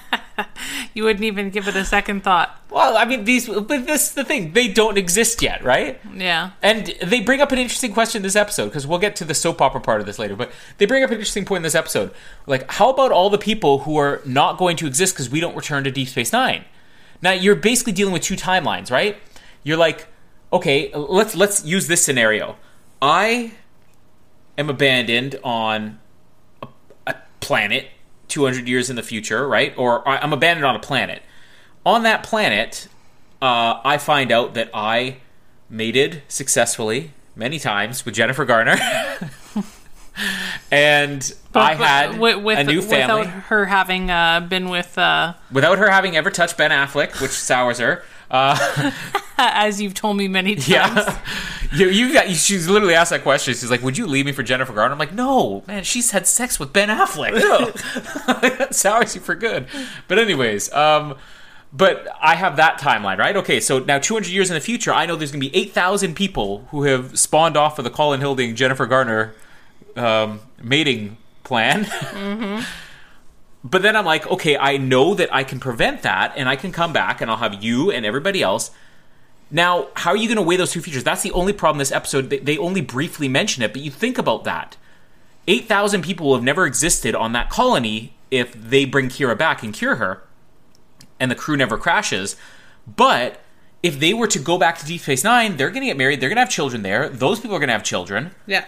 [0.96, 2.58] You wouldn't even give it a second thought.
[2.70, 4.54] Well, I mean, these, but this is the thing.
[4.54, 6.00] They don't exist yet, right?
[6.14, 6.52] Yeah.
[6.62, 9.60] And they bring up an interesting question this episode because we'll get to the soap
[9.60, 10.34] opera part of this later.
[10.34, 12.12] But they bring up an interesting point in this episode.
[12.46, 15.54] Like, how about all the people who are not going to exist because we don't
[15.54, 16.64] return to Deep Space Nine?
[17.20, 19.18] Now you're basically dealing with two timelines, right?
[19.64, 20.08] You're like,
[20.50, 22.56] okay, let's let's use this scenario.
[23.02, 23.52] I
[24.56, 25.98] am abandoned on
[26.62, 26.68] a,
[27.06, 27.88] a planet
[28.28, 29.76] 200 years in the future, right?
[29.76, 31.22] Or I'm abandoned on a planet.
[31.84, 32.88] On that planet,
[33.40, 35.18] uh, I find out that I
[35.68, 38.76] mated successfully many times with Jennifer Garner.
[40.70, 45.34] and I had wi- with, a new family without her having uh, been with, uh,
[45.52, 48.02] without her having ever touched Ben Affleck, which sours her.
[48.30, 48.90] Uh,
[49.38, 50.68] as you've told me many times.
[50.68, 51.18] yeah,
[51.72, 52.28] you, you got.
[52.30, 53.54] She's literally asked that question.
[53.54, 55.84] She's like, "Would you leave me for Jennifer Garner?" I'm like, "No, man.
[55.84, 57.34] She's had sex with Ben Affleck.
[58.40, 59.66] that sours you for good."
[60.08, 61.16] But anyways, um,
[61.72, 63.36] but I have that timeline, right?
[63.36, 66.14] Okay, so now 200 years in the future, I know there's going to be 8,000
[66.14, 69.34] people who have spawned off of the Colin Hilding Jennifer Garner
[69.96, 71.84] um, mating plan.
[73.66, 76.70] But then I'm like, okay, I know that I can prevent that, and I can
[76.70, 78.70] come back, and I'll have you and everybody else.
[79.50, 81.02] Now, how are you going to weigh those two features?
[81.02, 82.30] That's the only problem this episode.
[82.30, 84.76] They, they only briefly mention it, but you think about that.
[85.48, 89.74] 8,000 people will have never existed on that colony if they bring Kira back and
[89.74, 90.22] cure her,
[91.18, 92.36] and the crew never crashes.
[92.86, 93.40] But
[93.82, 96.20] if they were to go back to Deep Space Nine, they're going to get married,
[96.20, 98.30] they're going to have children there, those people are going to have children.
[98.46, 98.64] Yeah.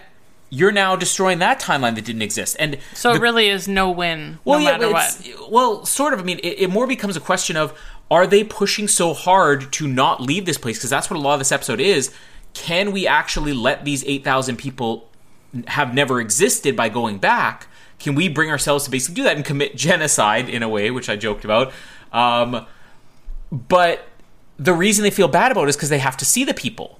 [0.51, 2.57] You're now destroying that timeline that didn't exist.
[2.59, 5.51] And So the- it really is no win, no matter what.
[5.51, 6.21] Well, sort of.
[6.21, 7.79] I mean, it, it more becomes a question of
[8.11, 10.79] are they pushing so hard to not leave this place?
[10.79, 12.11] Because that's what a lot of this episode is.
[12.55, 15.09] Can we actually let these 8,000 people
[15.67, 17.67] have never existed by going back?
[17.99, 21.11] Can we bring ourselves to basically do that and commit genocide in a way, which
[21.11, 21.73] I joked about?
[22.13, 22.65] Um,
[23.53, 24.07] but
[24.59, 26.99] the reason they feel bad about it is because they have to see the people.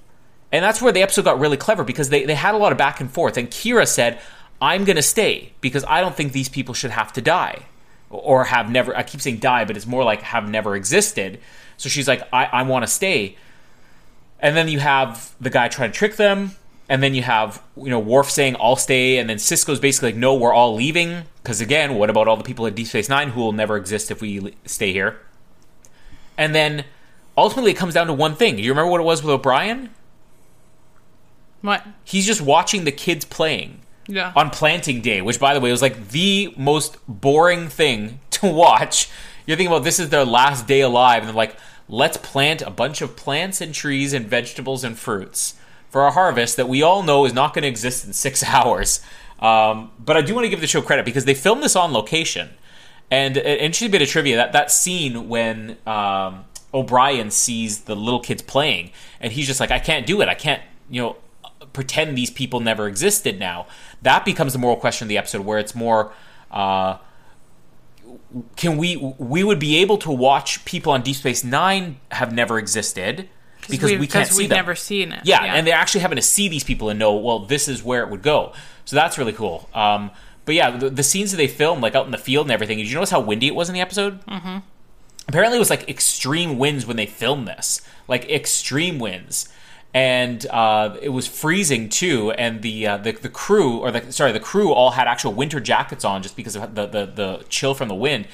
[0.51, 2.77] And that's where the episode got really clever because they, they had a lot of
[2.77, 3.37] back and forth.
[3.37, 4.19] And Kira said,
[4.61, 7.63] I'm going to stay because I don't think these people should have to die
[8.09, 11.39] or have never, I keep saying die, but it's more like have never existed.
[11.77, 13.37] So she's like, I, I want to stay.
[14.39, 16.51] And then you have the guy trying to trick them.
[16.91, 19.19] And then you have, you know, Worf saying, I'll stay.
[19.19, 21.23] And then Sisko's basically like, no, we're all leaving.
[21.43, 24.09] Because again, what about all the people at Deep Space Nine who will never exist
[24.09, 25.19] if we stay here?
[26.35, 26.85] And then
[27.37, 28.57] ultimately it comes down to one thing.
[28.57, 29.91] You remember what it was with O'Brien?
[31.61, 31.85] What?
[32.03, 34.31] He's just watching the kids playing Yeah.
[34.35, 39.09] on planting day, which by the way was like the most boring thing to watch.
[39.45, 41.55] You're thinking about this is their last day alive, and they're like,
[41.87, 45.55] let's plant a bunch of plants and trees and vegetables and fruits
[45.89, 49.01] for a harvest that we all know is not going to exist in six hours.
[49.39, 51.91] Um, but I do want to give the show credit because they filmed this on
[51.93, 52.49] location.
[53.09, 58.19] And an interesting bit of trivia that that scene when um, O'Brien sees the little
[58.19, 60.27] kids playing, and he's just like, I can't do it.
[60.29, 61.15] I can't, you know,
[61.73, 63.67] pretend these people never existed now.
[64.01, 66.13] That becomes the moral question of the episode, where it's more.
[66.51, 66.97] Uh,
[68.55, 72.57] can we we would be able to watch people on Deep Space Nine have never
[72.57, 73.29] existed
[73.69, 74.57] because we've, can't see we've them.
[74.57, 75.21] never seen it.
[75.25, 78.03] Yeah, and they're actually having to see these people and know, well, this is where
[78.03, 78.53] it would go.
[78.85, 79.69] So that's really cool.
[79.73, 80.11] Um,
[80.45, 82.79] but yeah, the, the scenes that they filmed, like out in the field and everything,
[82.79, 84.25] did you notice how windy it was in the episode?
[84.25, 84.57] Mm-hmm.
[85.27, 89.47] Apparently, it was like extreme winds when they filmed this, like extreme winds,
[89.93, 92.31] and uh, it was freezing too.
[92.31, 95.59] And the, uh, the the crew, or the sorry, the crew all had actual winter
[95.59, 98.27] jackets on just because of the the, the chill from the wind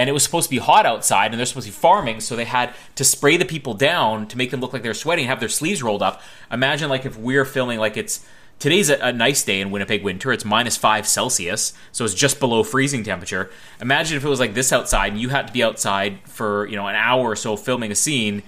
[0.00, 2.34] and it was supposed to be hot outside and they're supposed to be farming so
[2.34, 5.28] they had to spray the people down to make them look like they're sweating and
[5.28, 8.24] have their sleeves rolled up imagine like if we're filming like it's
[8.58, 12.40] today's a, a nice day in winnipeg winter it's minus five celsius so it's just
[12.40, 15.62] below freezing temperature imagine if it was like this outside and you had to be
[15.62, 18.42] outside for you know an hour or so filming a scene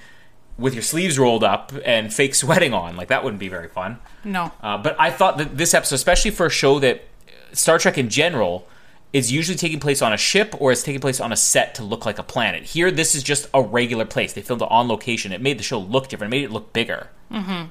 [0.58, 3.98] with your sleeves rolled up and fake sweating on like that wouldn't be very fun
[4.24, 4.52] No.
[4.62, 7.04] uh, but I thought that this episode, especially for a show that
[7.52, 8.66] Star Trek in general
[9.12, 11.82] is usually taking place on a ship or is taking place on a set to
[11.84, 12.62] look like a planet.
[12.62, 14.32] Here, this is just a regular place.
[14.32, 15.32] They filmed it on location.
[15.32, 16.32] It made the show look different.
[16.32, 17.08] It made it look bigger.
[17.30, 17.64] Mm-hmm.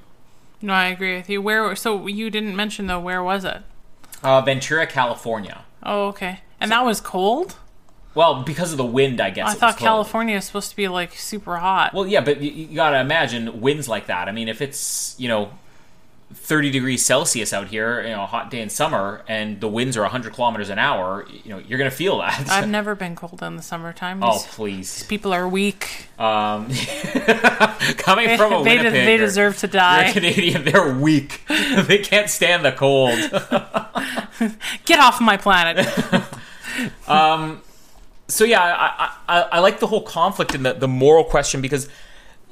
[0.62, 1.42] No, I agree with you.
[1.42, 1.76] Where?
[1.76, 3.00] So you didn't mention though.
[3.00, 3.58] Where was it?
[4.22, 5.64] Uh, Ventura, California.
[5.82, 6.42] Oh, okay.
[6.60, 7.56] And that was cold.
[8.14, 9.50] Well, because of the wind, I guess.
[9.50, 9.78] I thought.
[9.78, 11.94] California is supposed to be like super hot.
[11.94, 14.28] Well, yeah, but you, you gotta imagine winds like that.
[14.28, 15.52] I mean, if it's you know.
[16.34, 19.98] 30 degrees Celsius out here, you know, a hot day in summer, and the winds
[19.98, 22.50] are 100 kilometers an hour, you know, you're going to feel that.
[22.50, 24.24] I've never been cold in the summertime.
[24.24, 25.04] oh, These please.
[25.04, 26.08] people are weak.
[26.18, 26.70] Um,
[27.98, 30.14] coming from a they, Winnipeg, they deserve to die.
[30.14, 30.64] Canadian.
[30.64, 31.42] They're weak.
[31.50, 33.20] they can't stand the cold.
[34.86, 35.86] Get off my planet.
[38.32, 41.90] So yeah, I, I, I like the whole conflict and the, the moral question because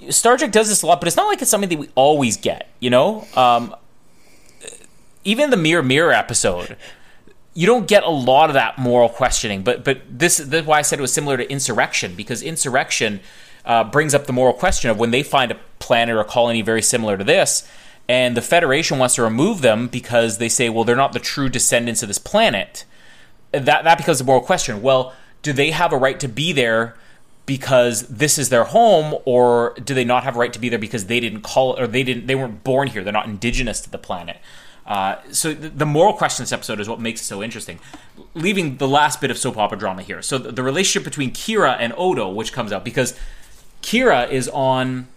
[0.09, 2.37] Star Trek does this a lot, but it's not like it's something that we always
[2.37, 2.69] get.
[2.79, 3.75] You know, um,
[5.23, 6.77] even the Mirror Mirror episode,
[7.53, 9.63] you don't get a lot of that moral questioning.
[9.63, 13.19] But but this, is why I said it was similar to Insurrection because Insurrection
[13.65, 16.61] uh, brings up the moral question of when they find a planet or a colony
[16.61, 17.67] very similar to this,
[18.07, 21.49] and the Federation wants to remove them because they say, well, they're not the true
[21.49, 22.85] descendants of this planet.
[23.51, 24.81] That that becomes a moral question.
[24.81, 26.95] Well, do they have a right to be there?
[27.49, 30.77] because this is their home or do they not have a right to be there
[30.77, 33.89] because they didn't call or they didn't they weren't born here they're not indigenous to
[33.89, 34.37] the planet?
[34.85, 37.79] Uh, so the, the moral question this episode is what makes it so interesting.
[38.35, 40.21] Leaving the last bit of soap opera drama here.
[40.21, 43.17] So the, the relationship between kira and odo which comes out because
[43.81, 45.07] kira is on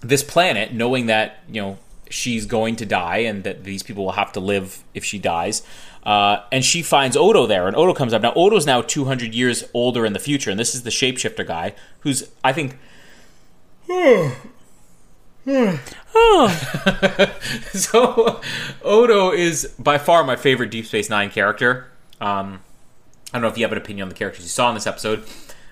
[0.00, 1.78] this planet knowing that you know
[2.08, 5.60] she's going to die and that these people will have to live if she dies
[6.04, 8.22] uh, and she finds Odo there, and Odo comes up.
[8.22, 11.74] Now, Odo's now 200 years older in the future, and this is the shapeshifter guy
[12.00, 12.76] who's, I think.
[17.72, 18.40] so,
[18.82, 21.88] Odo is by far my favorite Deep Space Nine character.
[22.20, 22.60] Um,
[23.32, 24.86] I don't know if you have an opinion on the characters you saw in this
[24.86, 25.24] episode,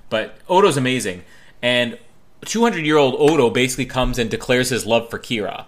[0.08, 1.24] but Odo's amazing.
[1.62, 1.98] And
[2.44, 5.66] 200 year old Odo basically comes and declares his love for Kira.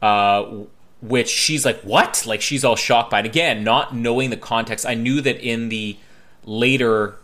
[0.00, 0.64] Uh,
[1.04, 2.24] which she's like, what?
[2.26, 3.26] Like she's all shocked by it.
[3.26, 4.86] Again, not knowing the context.
[4.86, 5.96] I knew that in the
[6.44, 7.16] later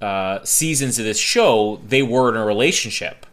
[0.00, 3.24] uh, seasons of this show, they were in a relationship,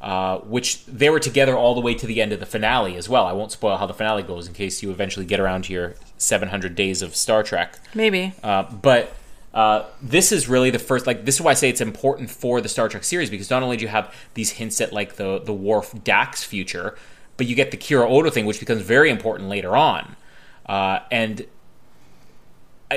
[0.00, 3.08] uh, which they were together all the way to the end of the finale as
[3.08, 3.26] well.
[3.26, 5.94] I won't spoil how the finale goes in case you eventually get around to your
[6.18, 7.78] 700 days of Star Trek.
[7.94, 8.32] Maybe.
[8.42, 9.14] Uh, but
[9.54, 12.60] uh, this is really the first like this is why I say it's important for
[12.60, 15.38] the Star Trek series because not only do you have these hints at like the
[15.38, 16.96] the Worf Dax future,
[17.42, 20.14] but you get the Kira Odo thing, which becomes very important later on.
[20.64, 21.44] Uh, and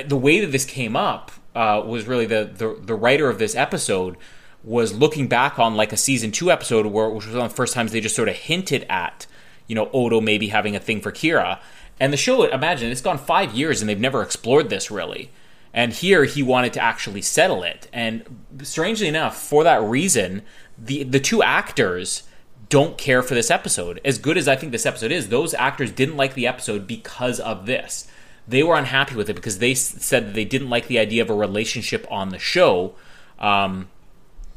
[0.06, 3.56] the way that this came up uh, was really the, the, the writer of this
[3.56, 4.16] episode
[4.62, 7.56] was looking back on like a season two episode where which was one of the
[7.56, 9.26] first times they just sort of hinted at
[9.66, 11.58] you know Odo maybe having a thing for Kira.
[11.98, 15.32] And the show, imagine it's gone five years and they've never explored this really.
[15.74, 17.88] And here he wanted to actually settle it.
[17.92, 20.42] And strangely enough, for that reason,
[20.78, 22.22] the the two actors
[22.68, 24.00] don't care for this episode.
[24.04, 27.40] As good as I think this episode is, those actors didn't like the episode because
[27.40, 28.08] of this.
[28.48, 31.30] They were unhappy with it because they said that they didn't like the idea of
[31.30, 32.94] a relationship on the show.
[33.38, 33.88] Um,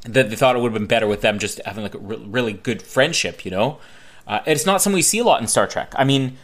[0.04, 2.24] that they thought it would have been better with them just having like a re-
[2.26, 3.80] really good friendship, you know.
[4.26, 5.91] Uh, it's not something we see a lot in Star Trek.
[5.95, 6.38] I mean,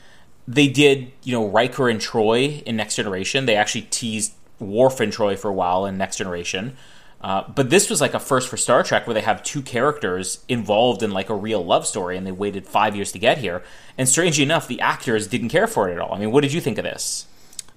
[0.48, 3.46] they did, you know, Riker and Troi in Next Generation.
[3.46, 6.76] They actually teased Worf and Troi for a while in Next Generation.
[7.26, 10.46] Uh, but this was like a first for Star Trek where they have two characters
[10.48, 13.64] involved in like a real love story and they waited five years to get here.
[13.98, 16.14] And strangely enough, the actors didn't care for it at all.
[16.14, 17.26] I mean, what did you think of this?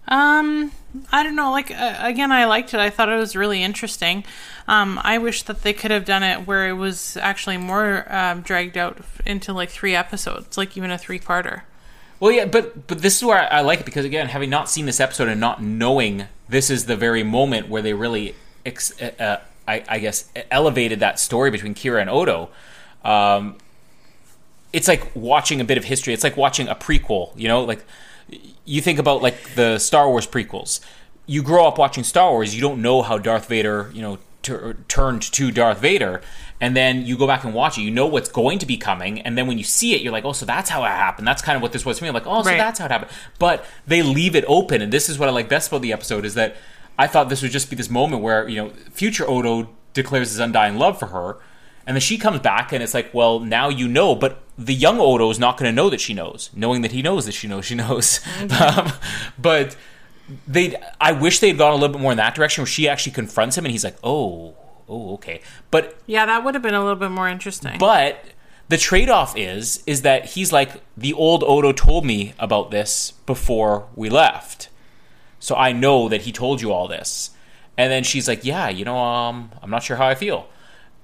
[0.06, 0.70] Um,
[1.10, 1.50] I don't know.
[1.50, 2.80] Like uh, again, I liked it.
[2.80, 4.22] I thought it was really interesting.
[4.66, 8.42] Um, I wish that they could have done it where it was actually more um,
[8.42, 11.62] dragged out into like three episodes, like even a three-parter.
[12.20, 14.68] Well, yeah, but but this is where I, I like it because again, having not
[14.68, 18.34] seen this episode and not knowing this is the very moment where they really
[18.68, 22.48] ex- uh, uh, I, I, guess elevated that story between Kira and Odo.
[23.04, 23.56] Um,
[24.72, 26.14] it's like watching a bit of history.
[26.14, 27.32] It's like watching a prequel.
[27.36, 27.84] You know, like
[28.64, 30.80] you think about like the Star Wars prequels.
[31.26, 32.54] You grow up watching Star Wars.
[32.54, 34.54] You don't know how Darth Vader, you know, t-
[34.88, 36.22] turned to Darth Vader,
[36.60, 37.82] and then you go back and watch it.
[37.82, 40.24] You know what's going to be coming, and then when you see it, you're like,
[40.24, 41.26] oh, so that's how it happened.
[41.26, 42.08] That's kind of what this was to me.
[42.08, 42.56] I'm like, oh, so right.
[42.56, 43.10] that's how it happened.
[43.38, 46.24] But they leave it open, and this is what I like best about the episode
[46.24, 46.56] is that
[46.98, 50.40] I thought this would just be this moment where, you know, future Odo declares his
[50.40, 51.38] undying love for her.
[51.86, 54.98] And then she comes back and it's like, well, now you know, but the young
[54.98, 57.48] Odo is not going to know that she knows, knowing that he knows that she
[57.48, 58.18] knows she knows.
[58.18, 58.48] Mm-hmm.
[58.78, 58.92] Um,
[59.38, 59.76] but
[60.46, 63.12] they, I wish they'd gone a little bit more in that direction where she actually
[63.12, 64.54] confronts him and he's like, oh,
[64.88, 65.40] oh, okay.
[65.70, 67.78] But yeah, that would have been a little bit more interesting.
[67.78, 68.22] But
[68.68, 73.86] the trade-off is, is that he's like, the old Odo told me about this before
[73.94, 74.68] we left.
[75.40, 77.30] So I know that he told you all this.
[77.76, 80.48] And then she's like, "Yeah, you know, um, I'm not sure how I feel."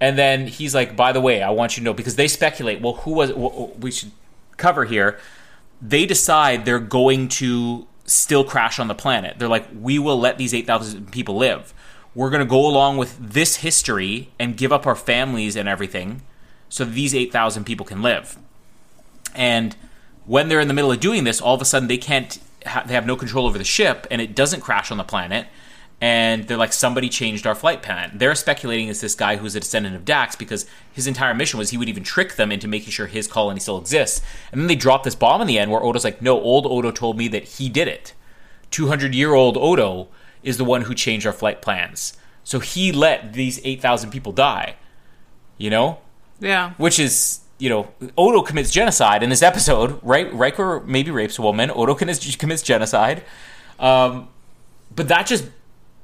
[0.01, 2.81] And then he's like, "By the way, I want you to know because they speculate.
[2.81, 3.33] Well, who was
[3.79, 4.11] we should
[4.57, 5.19] cover here?
[5.81, 9.39] They decide they're going to still crash on the planet.
[9.39, 11.73] They're like, we will let these eight thousand people live.
[12.15, 16.23] We're going to go along with this history and give up our families and everything,
[16.69, 18.39] so these eight thousand people can live.
[19.35, 19.75] And
[20.27, 22.85] when they're in the middle of doing this, all of a sudden they can't ha-
[22.87, 25.47] they have no control over the ship, and it doesn't crash on the planet.
[26.01, 28.13] And they're like, somebody changed our flight plan.
[28.15, 31.71] They're speculating it's this guy who's a descendant of Dax because his entire mission was
[31.71, 34.21] he would even trick them into making sure his colony still exists.
[34.53, 36.91] And then they drop this bomb in the end where Odo's like, no, old Odo
[36.91, 38.13] told me that he did it.
[38.71, 40.09] 200 year old Odo
[40.43, 42.15] is the one who changed our flight plans.
[42.43, 44.75] so he let these eight thousand people die.
[45.57, 45.99] You know,
[46.41, 46.73] Yeah.
[46.77, 47.83] which is you know
[48.19, 50.29] Odo commits genocide in this episode, right?
[50.35, 51.71] Riker maybe rapes a woman.
[51.71, 53.23] Odo commits, commits genocide,
[53.79, 54.29] um,
[54.95, 55.45] but that just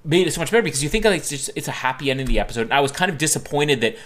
[0.05, 2.25] made it so much better because you think like it's just it's a happy ending
[2.27, 2.63] to the episode.
[2.63, 3.97] And I was kind of disappointed that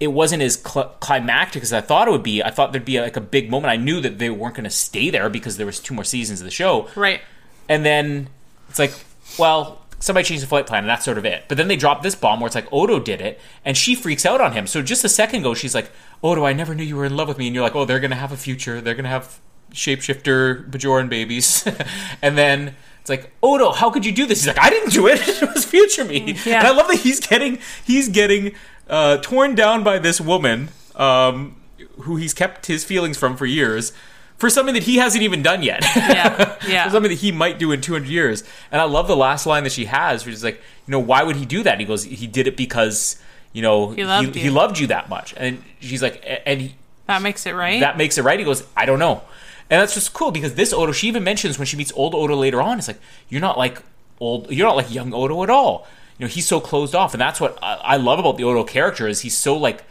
[0.00, 2.42] it wasn't as cl- climactic as I thought it would be.
[2.42, 3.70] I thought there'd be like a big moment.
[3.70, 6.40] I knew that they weren't going to stay there because there was two more seasons
[6.40, 7.20] of the show, Right.
[7.68, 8.28] and then
[8.68, 8.92] it's like,
[9.38, 11.44] well, somebody changed the flight plan, and that's sort of it.
[11.48, 14.26] But then they drop this bomb where it's like Odo did it, and she freaks
[14.26, 14.66] out on him.
[14.66, 15.90] So just a second ago, she's like,
[16.22, 18.00] Odo, I never knew you were in love with me, and you're like, oh, they're
[18.00, 19.40] gonna have a future, they're gonna have
[19.72, 21.66] shapeshifter Bajoran babies,
[22.22, 22.74] and then.
[23.00, 24.40] It's like Odo, how could you do this?
[24.40, 25.20] He's like, I didn't do it.
[25.28, 26.36] it was future me.
[26.44, 26.58] Yeah.
[26.58, 28.52] And I love that he's getting he's getting
[28.88, 31.54] uh, torn down by this woman um,
[32.00, 33.92] who he's kept his feelings from for years
[34.38, 35.82] for something that he hasn't even done yet.
[35.96, 36.84] Yeah, yeah.
[36.84, 38.44] For something that he might do in 200 years.
[38.70, 40.56] And I love the last line that she has, which is like,
[40.86, 41.80] you know, why would he do that?
[41.80, 43.20] He goes, he did it because,
[43.52, 44.50] you know, he loved he, you.
[44.50, 45.34] loved you that much.
[45.36, 46.74] And she's like, and he,
[47.06, 47.80] That makes it right.
[47.80, 48.38] that makes it right.
[48.38, 49.22] He goes, I don't know.
[49.70, 52.36] And that's just cool because this Odo, she even mentions when she meets old Odo
[52.36, 53.82] later on, it's like, you're not like
[54.20, 55.86] old, you're not like young Odo at all.
[56.18, 57.14] You know, he's so closed off.
[57.14, 59.84] And that's what I, I love about the Odo character is he's so like,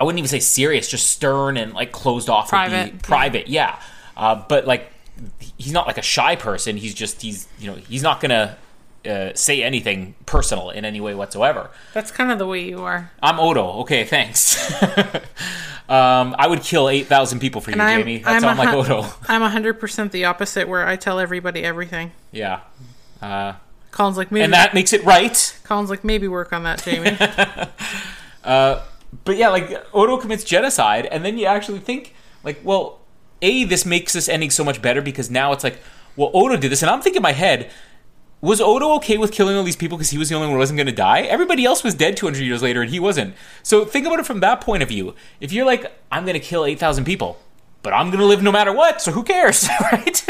[0.00, 2.50] I wouldn't even say serious, just stern and like closed off.
[2.50, 3.02] would be Private.
[3.02, 3.78] private, yeah.
[4.16, 4.90] Uh, but like,
[5.58, 6.78] he's not like a shy person.
[6.78, 8.56] He's just, he's, you know, he's not going to
[9.10, 11.70] uh, say anything personal in any way whatsoever.
[11.92, 13.10] That's kind of the way you are.
[13.22, 13.80] I'm Odo.
[13.80, 14.72] Okay, thanks.
[15.88, 18.18] um, I would kill 8,000 people for you, I'm, Jamie.
[18.18, 19.06] That's I'm not like Odo.
[19.28, 22.12] I'm hundred percent the opposite, where I tell everybody everything.
[22.32, 22.60] Yeah.
[23.20, 23.54] Uh,
[23.90, 24.44] Colin's like maybe.
[24.44, 25.58] and that makes it right.
[25.64, 27.18] Colin's like maybe work on that, Jamie.
[29.24, 33.00] But yeah, like, Odo commits genocide, and then you actually think, like, well,
[33.42, 35.78] A, this makes this ending so much better because now it's like,
[36.16, 36.82] well, Odo did this.
[36.82, 37.70] And I'm thinking in my head,
[38.40, 40.58] was Odo okay with killing all these people because he was the only one who
[40.58, 41.22] wasn't going to die?
[41.22, 43.34] Everybody else was dead 200 years later, and he wasn't.
[43.62, 45.14] So think about it from that point of view.
[45.40, 47.38] If you're like, I'm going to kill 8,000 people,
[47.82, 50.26] but I'm going to live no matter what, so who cares, right?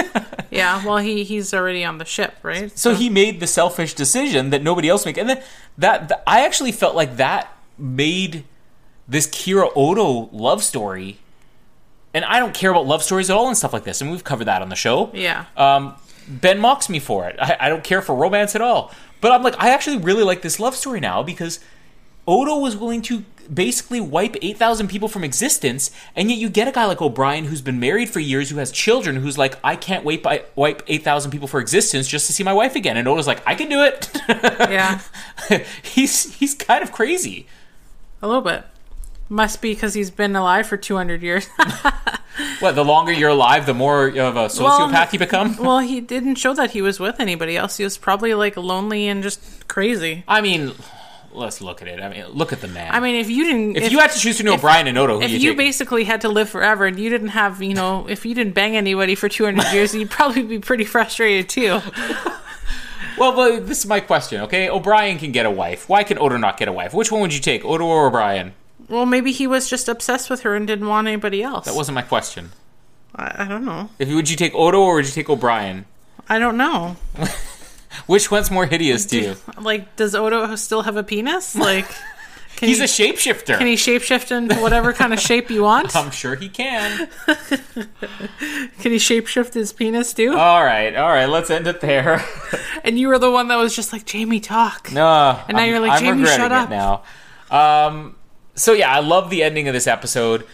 [0.50, 0.84] yeah.
[0.84, 2.76] Well, he he's already on the ship, right?
[2.76, 5.42] So he made the selfish decision that nobody else made, and then
[5.78, 8.44] that, that I actually felt like that made
[9.10, 11.18] this Kira Odo love story.
[12.14, 14.24] And I don't care about love stories at all and stuff like this, and we've
[14.24, 15.10] covered that on the show.
[15.12, 15.44] Yeah.
[15.56, 15.94] Um,
[16.26, 17.36] ben mocks me for it.
[17.40, 18.92] I, I don't care for romance at all.
[19.20, 21.60] But I'm like, I actually really like this love story now because
[22.26, 26.72] Odo was willing to basically wipe 8,000 people from existence, and yet you get a
[26.72, 30.04] guy like O'Brien who's been married for years, who has children, who's like, I can't
[30.04, 32.96] wait by, wipe 8,000 people for existence just to see my wife again.
[32.96, 34.10] And Odo's like, I can do it.
[34.28, 35.00] yeah.
[35.82, 37.46] he's he's kind of crazy.
[38.22, 38.64] A little bit.
[39.30, 41.48] Must be because he's been alive for two hundred years.
[42.60, 45.56] What, the longer you're alive, the more of a sociopath Well, you become?
[45.56, 47.76] well, he didn't show that he was with anybody else.
[47.76, 50.24] He was probably like lonely and just crazy.
[50.28, 50.72] I mean,
[51.32, 52.00] let's look at it.
[52.00, 52.94] I mean, look at the man.
[52.94, 55.18] I mean, if you didn't, if, you had to choose to between O'Brien and Odo,
[55.18, 58.06] who if you, you basically had to live forever and you didn't have, you know,
[58.08, 61.80] if you didn't bang anybody for 200 years, you'd probably be pretty frustrated too.
[63.18, 64.70] Well, but this is my question, okay?
[64.70, 65.90] O'Brien can get a wife.
[65.90, 66.94] Why can Odo not get a wife?
[66.94, 68.54] Which one would you take, Odo or O'Brien?
[68.90, 71.64] Well, maybe he was just obsessed with her and didn't want anybody else.
[71.66, 72.50] That wasn't my question.
[73.16, 73.88] I, I don't know.
[73.98, 75.86] If would you take Odo or would you take O'Brien?
[76.28, 76.96] I don't know.
[78.06, 79.36] Which one's more hideous to you?
[79.60, 81.54] Like, does Odo still have a penis?
[81.56, 81.86] Like,
[82.56, 83.56] can He's he, a shapeshifter.
[83.56, 85.96] can he shapeshift into whatever kind of shape you want?
[85.96, 87.08] I'm sure he can.
[87.26, 90.36] Can he shapeshift his penis too?
[90.36, 91.26] all right, all right.
[91.26, 92.22] Let's end it there.
[92.84, 94.92] and you were the one that was just like, Jamie, talk.
[94.92, 97.02] No, And now I'm- you're like, "Jamie, shut up." now.
[97.50, 98.16] Um,
[98.60, 100.46] so yeah, I love the ending of this episode,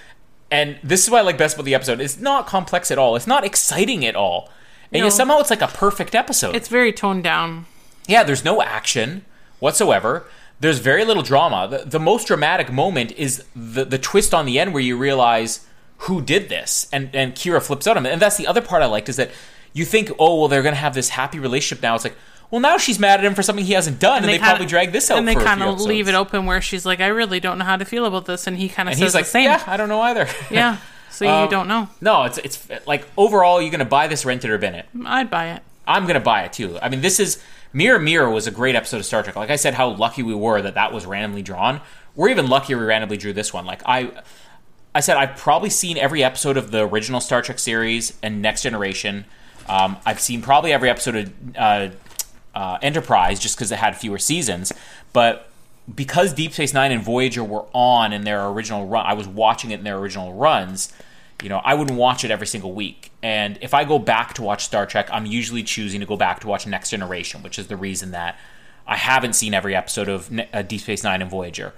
[0.50, 2.00] and this is what I like best about the episode.
[2.00, 3.16] It's not complex at all.
[3.16, 4.50] It's not exciting at all,
[4.92, 5.06] and No.
[5.06, 6.54] yet somehow it's like a perfect episode.
[6.56, 7.66] It's very toned down.
[8.06, 9.24] yeah, there's no action
[9.58, 10.24] whatsoever.
[10.60, 11.68] There's very little drama.
[11.68, 15.66] The, the most dramatic moment is the the twist on the end where you realize
[15.98, 18.12] who did this, and and Kira flips out on him.
[18.12, 19.30] And that's the other part I liked is that
[19.74, 21.94] you think, oh well, they're gonna have this happy relationship now.
[21.94, 22.16] It's like,
[22.50, 24.66] well, now she's mad at him for something he hasn't done, and, they, kinda- probably
[24.66, 25.18] drag this out.
[25.18, 27.76] And they kind of leave it open where she's like, I really don't know how
[27.76, 28.46] to feel about this.
[28.46, 29.44] And he kind of says he's like, the same.
[29.44, 30.28] yeah, I don't know either.
[30.50, 30.78] Yeah.
[31.10, 31.88] So Um, you don't know.
[32.02, 34.86] no, it's it's like overall, you're gonna buy this, rent it, or bin it.
[35.06, 35.62] I'd buy it.
[35.88, 36.78] I'm gonna buy it too.
[36.82, 37.42] I mean, this is
[37.72, 39.34] Mirror Mirror was a great episode of Star Trek.
[39.34, 41.80] Like I said, how lucky we were that that was randomly drawn.
[42.16, 43.64] We're even luckier we randomly drew this one.
[43.64, 44.10] Like I,
[44.94, 48.62] I said, I've probably seen every episode of the original Star Trek series and Next
[48.62, 49.24] Generation.
[49.68, 51.88] Um, I've seen probably every episode of uh,
[52.56, 54.72] uh, Enterprise just because it had fewer seasons,
[55.12, 55.50] but
[55.94, 59.70] because Deep Space Nine and Voyager were on in their original run, I was watching
[59.70, 60.92] it in their original runs.
[61.42, 63.12] You know, I wouldn't watch it every single week.
[63.22, 66.40] And if I go back to watch Star Trek, I'm usually choosing to go back
[66.40, 68.38] to watch Next Generation, which is the reason that
[68.86, 71.74] I haven't seen every episode of Ne- uh, Deep Space Nine and Voyager.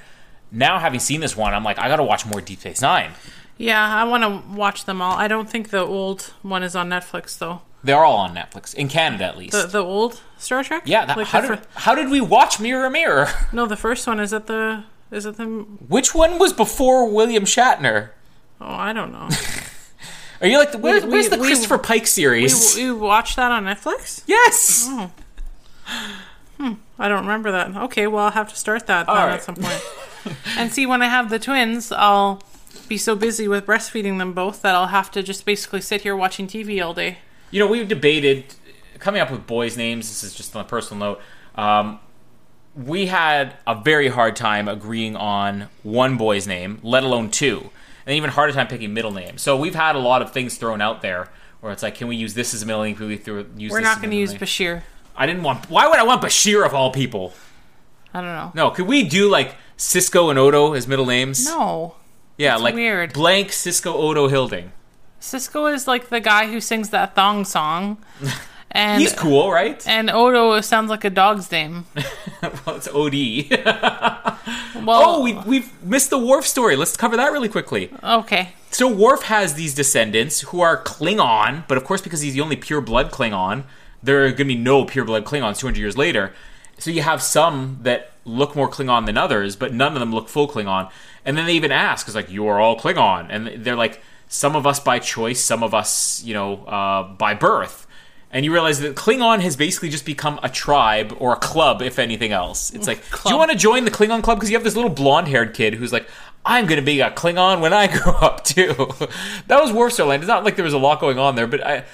[0.52, 3.10] Now, having seen this one, I'm like, I got to watch more Deep Space Nine.
[3.58, 5.16] Yeah, I want to watch them all.
[5.16, 7.62] I don't think the old one is on Netflix though.
[7.84, 9.52] They're all on Netflix in Canada, at least.
[9.52, 10.82] The the old Star Trek.
[10.86, 13.28] yeah, that, Like how did fir- how did we watch Mirror Mirror?
[13.52, 17.44] no, the first one is it the is it the Which one was before William
[17.44, 18.10] Shatner?
[18.60, 19.28] oh I don't know.
[20.40, 22.76] Are you like the, where, We- where's we- the we- Christopher Pike series?
[22.76, 24.22] we watched that on Netflix.
[24.26, 24.86] yes.
[24.88, 25.10] Oh.
[26.58, 27.76] Hmm, I don't remember that.
[27.76, 29.80] Okay, well I'll have to start that All at some point.
[30.58, 32.42] and see when I have the twins, I'll
[32.88, 36.16] be so busy with breastfeeding them both that I'll have to just basically sit here
[36.16, 37.18] watching TV all day.
[37.50, 38.44] You know, we've debated
[38.98, 40.08] coming up with boys' names.
[40.08, 41.20] This is just on a personal note.
[41.54, 42.00] Um,
[42.76, 47.70] we had a very hard time agreeing on one boy's name, let alone two,
[48.06, 49.42] and even harder time picking middle names.
[49.42, 51.28] So we've had a lot of things thrown out there
[51.60, 52.94] where it's like, can we use this as a middle name?
[52.94, 54.40] Can we throw, use We're not going to use name?
[54.40, 54.82] Bashir.
[55.16, 55.68] I didn't want.
[55.68, 57.32] Why would I want Bashir of all people?
[58.14, 58.52] I don't know.
[58.54, 61.44] No, could we do like Sisko and Odo as middle names?
[61.44, 61.96] No.
[62.36, 63.12] yeah, that's like weird.
[63.12, 64.72] blank Sisko Odo Hilding.
[65.20, 67.98] Cisco is like the guy who sings that thong song.
[68.70, 69.82] And He's cool, right?
[69.88, 71.86] and Odo sounds like a dog's name.
[72.42, 73.14] well, it's OD.
[74.84, 76.76] Well, oh, we we've missed the Worf story.
[76.76, 77.90] Let's cover that really quickly.
[78.04, 78.50] okay.
[78.70, 82.56] So Worf has these descendants who are Klingon, but of course, because he's the only
[82.56, 83.64] pure blood Klingon,
[84.02, 86.32] there are going to be no pure blood Klingons 200 years later.
[86.78, 90.28] So you have some that look more Klingon than others, but none of them look
[90.28, 90.90] full Klingon.
[91.24, 94.54] And then they even ask, "It's like you are all Klingon," and they're like, "Some
[94.54, 97.86] of us by choice, some of us, you know, uh, by birth."
[98.30, 101.98] And you realize that Klingon has basically just become a tribe or a club, if
[101.98, 102.70] anything else.
[102.74, 104.36] It's like, do you want to join the Klingon club?
[104.36, 106.06] Because you have this little blonde-haired kid who's like,
[106.44, 108.74] I'm going to be a Klingon when I grow up too.
[109.46, 110.18] that was Worf Storyline.
[110.18, 111.84] It's not like there was a lot going on there, but I,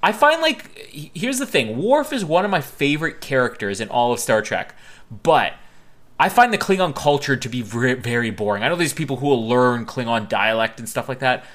[0.00, 4.12] I find like here's the thing: Worf is one of my favorite characters in all
[4.12, 4.74] of Star Trek,
[5.22, 5.54] but.
[6.22, 8.62] I find the Klingon culture to be very, very boring.
[8.62, 11.46] I know there's people who will learn Klingon dialect and stuff like that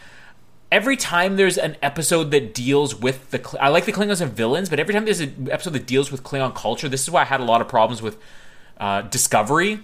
[0.71, 4.69] every time there's an episode that deals with the I like the Klingons and villains,
[4.69, 7.25] but every time there's an episode that deals with Klingon culture, this is why I
[7.25, 8.17] had a lot of problems with
[8.79, 9.79] uh, Discovery.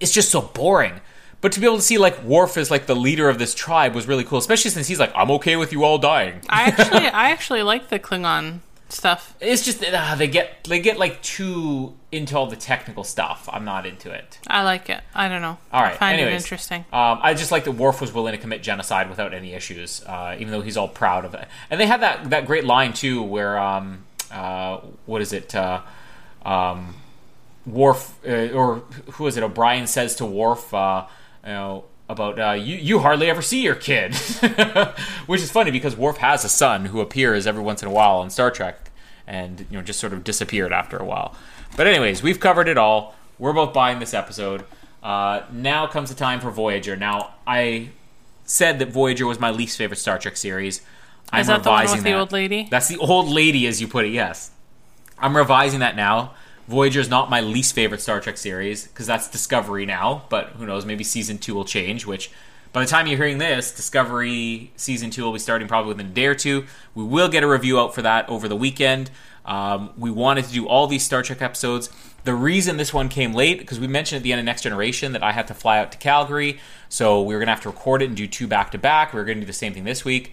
[0.00, 1.00] It's just so boring.
[1.40, 3.94] But to be able to see like Worf as like the leader of this tribe
[3.94, 7.06] was really cool, especially since he's like, "I'm okay with you all dying." I actually
[7.06, 9.34] I actually like the Klingon stuff.
[9.40, 13.48] It's just uh, they get they get like too into all the technical stuff.
[13.52, 14.38] I'm not into it.
[14.46, 15.00] I like it.
[15.14, 15.58] I don't know.
[15.72, 15.94] All right.
[15.94, 16.84] I find anyways, it interesting.
[16.92, 20.36] Um, I just like that Worf was willing to commit genocide without any issues, uh,
[20.38, 21.48] even though he's all proud of it.
[21.70, 25.54] And they had that that great line too, where um, uh, what is it?
[25.54, 25.82] Uh,
[26.44, 26.94] um,
[27.66, 28.76] Worf uh, or
[29.12, 29.42] who is it?
[29.42, 31.06] O'Brien says to Worf, uh,
[31.44, 31.84] you know.
[32.08, 34.14] About uh, you, you hardly ever see your kid,
[35.26, 38.18] which is funny because Worf has a son who appears every once in a while
[38.18, 38.90] on Star Trek,
[39.26, 41.34] and you know just sort of disappeared after a while.
[41.76, 43.16] But anyways, we've covered it all.
[43.40, 44.64] We're both buying this episode.
[45.02, 46.94] Uh, now comes the time for Voyager.
[46.94, 47.90] Now I
[48.44, 50.82] said that Voyager was my least favorite Star Trek series.
[51.32, 52.18] I'm Is that the revising the that.
[52.20, 52.68] old lady?
[52.70, 54.10] That's the old lady, as you put it.
[54.10, 54.52] Yes,
[55.18, 56.34] I'm revising that now.
[56.68, 60.24] Voyager is not my least favorite Star Trek series because that's Discovery now.
[60.28, 60.84] But who knows?
[60.84, 62.06] Maybe season two will change.
[62.06, 62.30] Which
[62.72, 66.10] by the time you're hearing this, Discovery season two will be starting probably within a
[66.10, 66.66] day or two.
[66.94, 69.10] We will get a review out for that over the weekend.
[69.44, 71.88] Um, we wanted to do all these Star Trek episodes.
[72.24, 75.12] The reason this one came late because we mentioned at the end of Next Generation
[75.12, 76.58] that I had to fly out to Calgary,
[76.88, 79.12] so we were going to have to record it and do two back to back.
[79.12, 80.32] We were going to do the same thing this week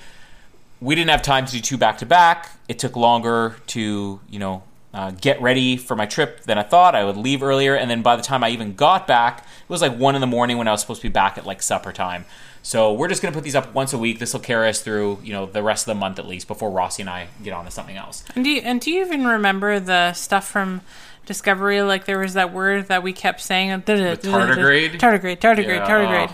[0.84, 2.52] we didn't have time to do two back to back.
[2.68, 4.64] It took longer to, you know,
[4.94, 6.96] uh, get ready for my trip than I thought.
[6.96, 9.82] I would leave earlier, and then by the time I even got back, it was
[9.82, 11.92] like one in the morning when I was supposed to be back at like supper
[11.92, 12.26] time.
[12.62, 14.20] So we're just gonna put these up once a week.
[14.20, 16.72] This will carry us through, you know, the rest of the month at least before
[16.72, 18.24] Rossi and I get on to something else.
[18.36, 20.82] And do you, and do you even remember the stuff from
[21.26, 21.82] Discovery?
[21.82, 23.82] Like there was that word that we kept saying.
[23.82, 24.98] tardigrade?
[24.98, 25.40] Tardigrade.
[25.40, 25.68] Tardigrade.
[25.68, 26.34] Yeah, Tardigrade.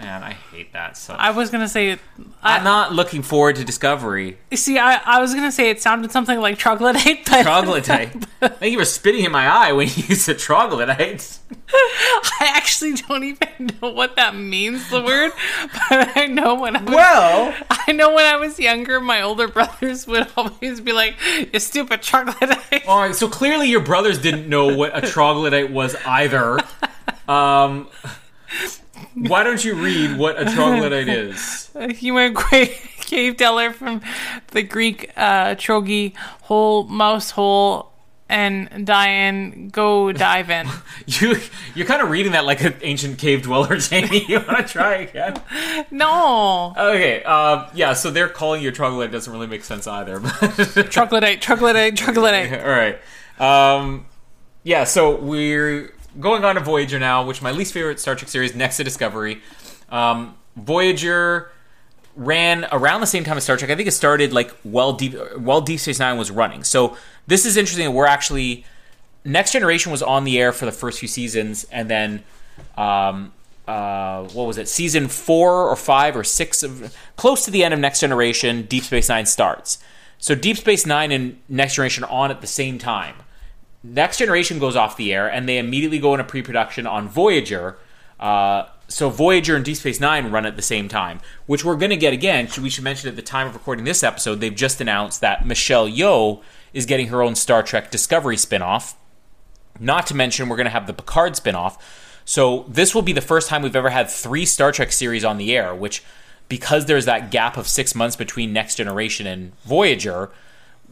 [0.00, 0.96] Man, I hate that.
[0.96, 1.98] So I was gonna say.
[2.42, 4.38] I, I'm not looking forward to Discovery.
[4.54, 4.78] see.
[4.78, 8.12] I, I was gonna say it sounded something like troglodyte, but Troglodyte.
[8.40, 11.38] Thank you for spitting in my eye when you said troglodyte.
[11.72, 14.88] I actually don't even know what that means.
[14.90, 15.32] The word,
[15.88, 19.48] but I know when I was, Well, I know when I was younger, my older
[19.48, 21.16] brothers would always be like,
[21.52, 25.96] "You stupid troglodyte." All right, so clearly your brothers didn't know what a troglodyte was
[26.06, 26.60] either.
[27.26, 27.88] Um,
[29.14, 31.70] why don't you read what a troglodyte is?
[31.74, 32.34] A Human
[33.00, 34.00] cave dweller from
[34.52, 37.90] the Greek uh, trogi, hole, mouse hole,
[38.28, 40.68] and Diane go dive in.
[41.06, 41.36] You
[41.74, 44.24] you're kind of reading that like an ancient cave dweller, Jamie.
[44.26, 45.36] You want to try again?
[45.90, 47.92] No, Okay, um, yeah.
[47.92, 50.20] So they're calling you a troglodyte doesn't really make sense either.
[50.20, 52.60] But troglodyte, troglodyte, troglodyte.
[52.60, 52.98] all right.
[53.38, 54.06] Um,
[54.62, 58.54] yeah, so we're going on to Voyager now, which my least favorite Star Trek series
[58.54, 59.40] next to Discovery.
[59.90, 61.50] Um, Voyager
[62.16, 63.70] ran around the same time as Star Trek.
[63.70, 66.64] I think it started like while Deep while Deep Space Nine was running.
[66.64, 66.96] So
[67.26, 67.92] this is interesting.
[67.92, 68.64] We're actually
[69.24, 72.22] Next Generation was on the air for the first few seasons, and then
[72.76, 73.32] um,
[73.66, 74.68] uh, what was it?
[74.68, 78.84] Season four or five or six of close to the end of Next Generation, Deep
[78.84, 79.78] Space Nine starts.
[80.18, 83.16] So Deep Space Nine and Next Generation on at the same time.
[83.86, 87.76] Next Generation goes off the air, and they immediately go into pre-production on Voyager.
[88.18, 91.90] Uh, so Voyager and Deep Space Nine run at the same time, which we're going
[91.90, 92.48] to get again.
[92.60, 95.86] We should mention at the time of recording this episode, they've just announced that Michelle
[95.86, 98.94] Yeoh is getting her own Star Trek Discovery spinoff.
[99.78, 101.78] Not to mention, we're going to have the Picard spinoff.
[102.24, 105.36] So this will be the first time we've ever had three Star Trek series on
[105.36, 106.02] the air, which,
[106.48, 110.30] because there's that gap of six months between Next Generation and Voyager,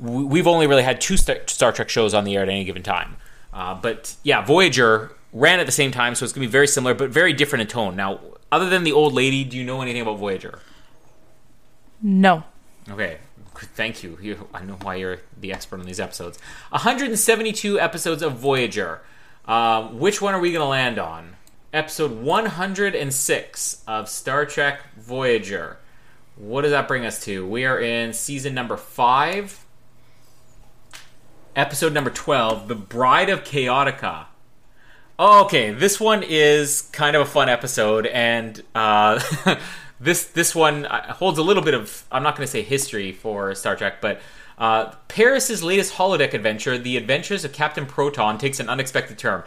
[0.02, 3.16] we've only really had two Star, Trek shows on the air at any given time.
[3.52, 6.66] Uh, but yeah, Voyager ran at the same time, so it's going to be very
[6.66, 7.96] similar, but very different in tone.
[7.96, 10.58] Now, other than the old lady, do you know anything about Voyager?
[12.02, 12.44] No.
[12.90, 13.18] Okay,
[13.54, 14.18] thank you.
[14.20, 14.48] you.
[14.52, 16.38] I know why you're the expert on these episodes.
[16.70, 19.00] 172 episodes of Voyager.
[19.46, 21.36] Uh, which one are we going to land on?
[21.72, 25.78] Episode 106 of Star Trek Voyager.
[26.36, 27.46] What does that bring us to?
[27.46, 29.61] We are in season number 5,
[31.54, 34.26] episode number 12, The Bride of Chaotica.
[35.18, 39.20] Okay, this one is kind of a fun episode, and uh,
[40.00, 43.12] this this one uh, holds a little bit of I'm not going to say history
[43.12, 44.20] for Star Trek, but
[44.58, 49.42] uh, Paris's latest holodeck adventure, The Adventures of Captain Proton, takes an unexpected turn.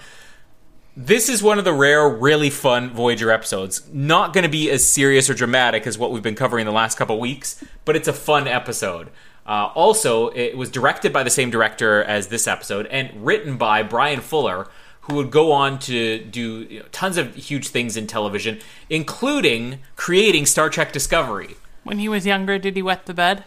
[0.97, 3.85] This is one of the rare, really fun Voyager episodes.
[3.91, 6.97] Not going to be as serious or dramatic as what we've been covering the last
[6.97, 9.09] couple weeks, but it's a fun episode.
[9.45, 13.83] Uh, also, it was directed by the same director as this episode and written by
[13.83, 14.67] Bryan Fuller,
[15.01, 19.79] who would go on to do you know, tons of huge things in television, including
[19.95, 21.55] creating Star Trek Discovery.
[21.83, 23.43] When he was younger, did he wet the bed?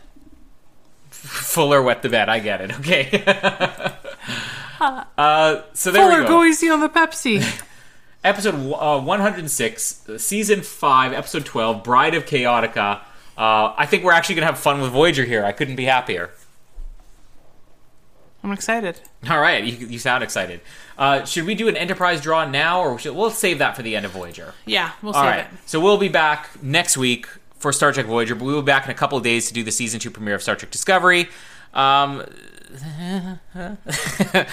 [1.10, 2.28] Fuller wet the bed.
[2.28, 2.78] I get it.
[2.78, 3.24] Okay.
[4.80, 6.44] uh, so there Fuller, we go go.
[6.44, 7.64] easy on the Pepsi.
[8.22, 13.00] Episode uh, 106, season 5, episode 12, Bride of Chaotica.
[13.38, 15.44] Uh, I think we're actually going to have fun with Voyager here.
[15.44, 16.30] I couldn't be happier.
[18.42, 19.00] I'm excited.
[19.30, 20.60] All right, you, you sound excited.
[20.96, 23.94] Uh, should we do an Enterprise draw now, or should, we'll save that for the
[23.96, 24.54] end of Voyager?
[24.66, 25.58] Yeah, we'll All save right, it.
[25.66, 27.26] so we'll be back next week
[27.58, 29.54] for Star Trek Voyager, but we will be back in a couple of days to
[29.54, 31.28] do the season two premiere of Star Trek Discovery.
[31.74, 32.24] Um,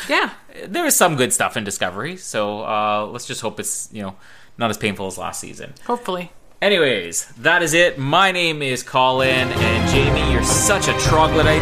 [0.09, 0.31] Yeah.
[0.67, 4.15] there is some good stuff in Discovery, so uh, let's just hope it's you know
[4.57, 5.73] not as painful as last season.
[5.85, 6.31] Hopefully.
[6.61, 7.97] Anyways, that is it.
[7.97, 11.61] My name is Colin, and Jamie, you're such a troglodyte.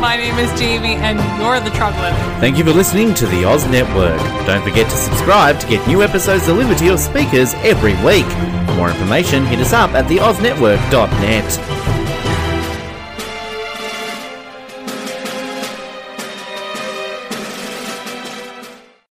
[0.00, 2.14] My name is Jamie, and you're the troglodyte.
[2.40, 4.18] Thank you for listening to the Oz Network.
[4.46, 8.26] Don't forget to subscribe to get new episodes delivered to your speakers every week.
[8.66, 11.83] For more information, hit us up at theoznetwork.net.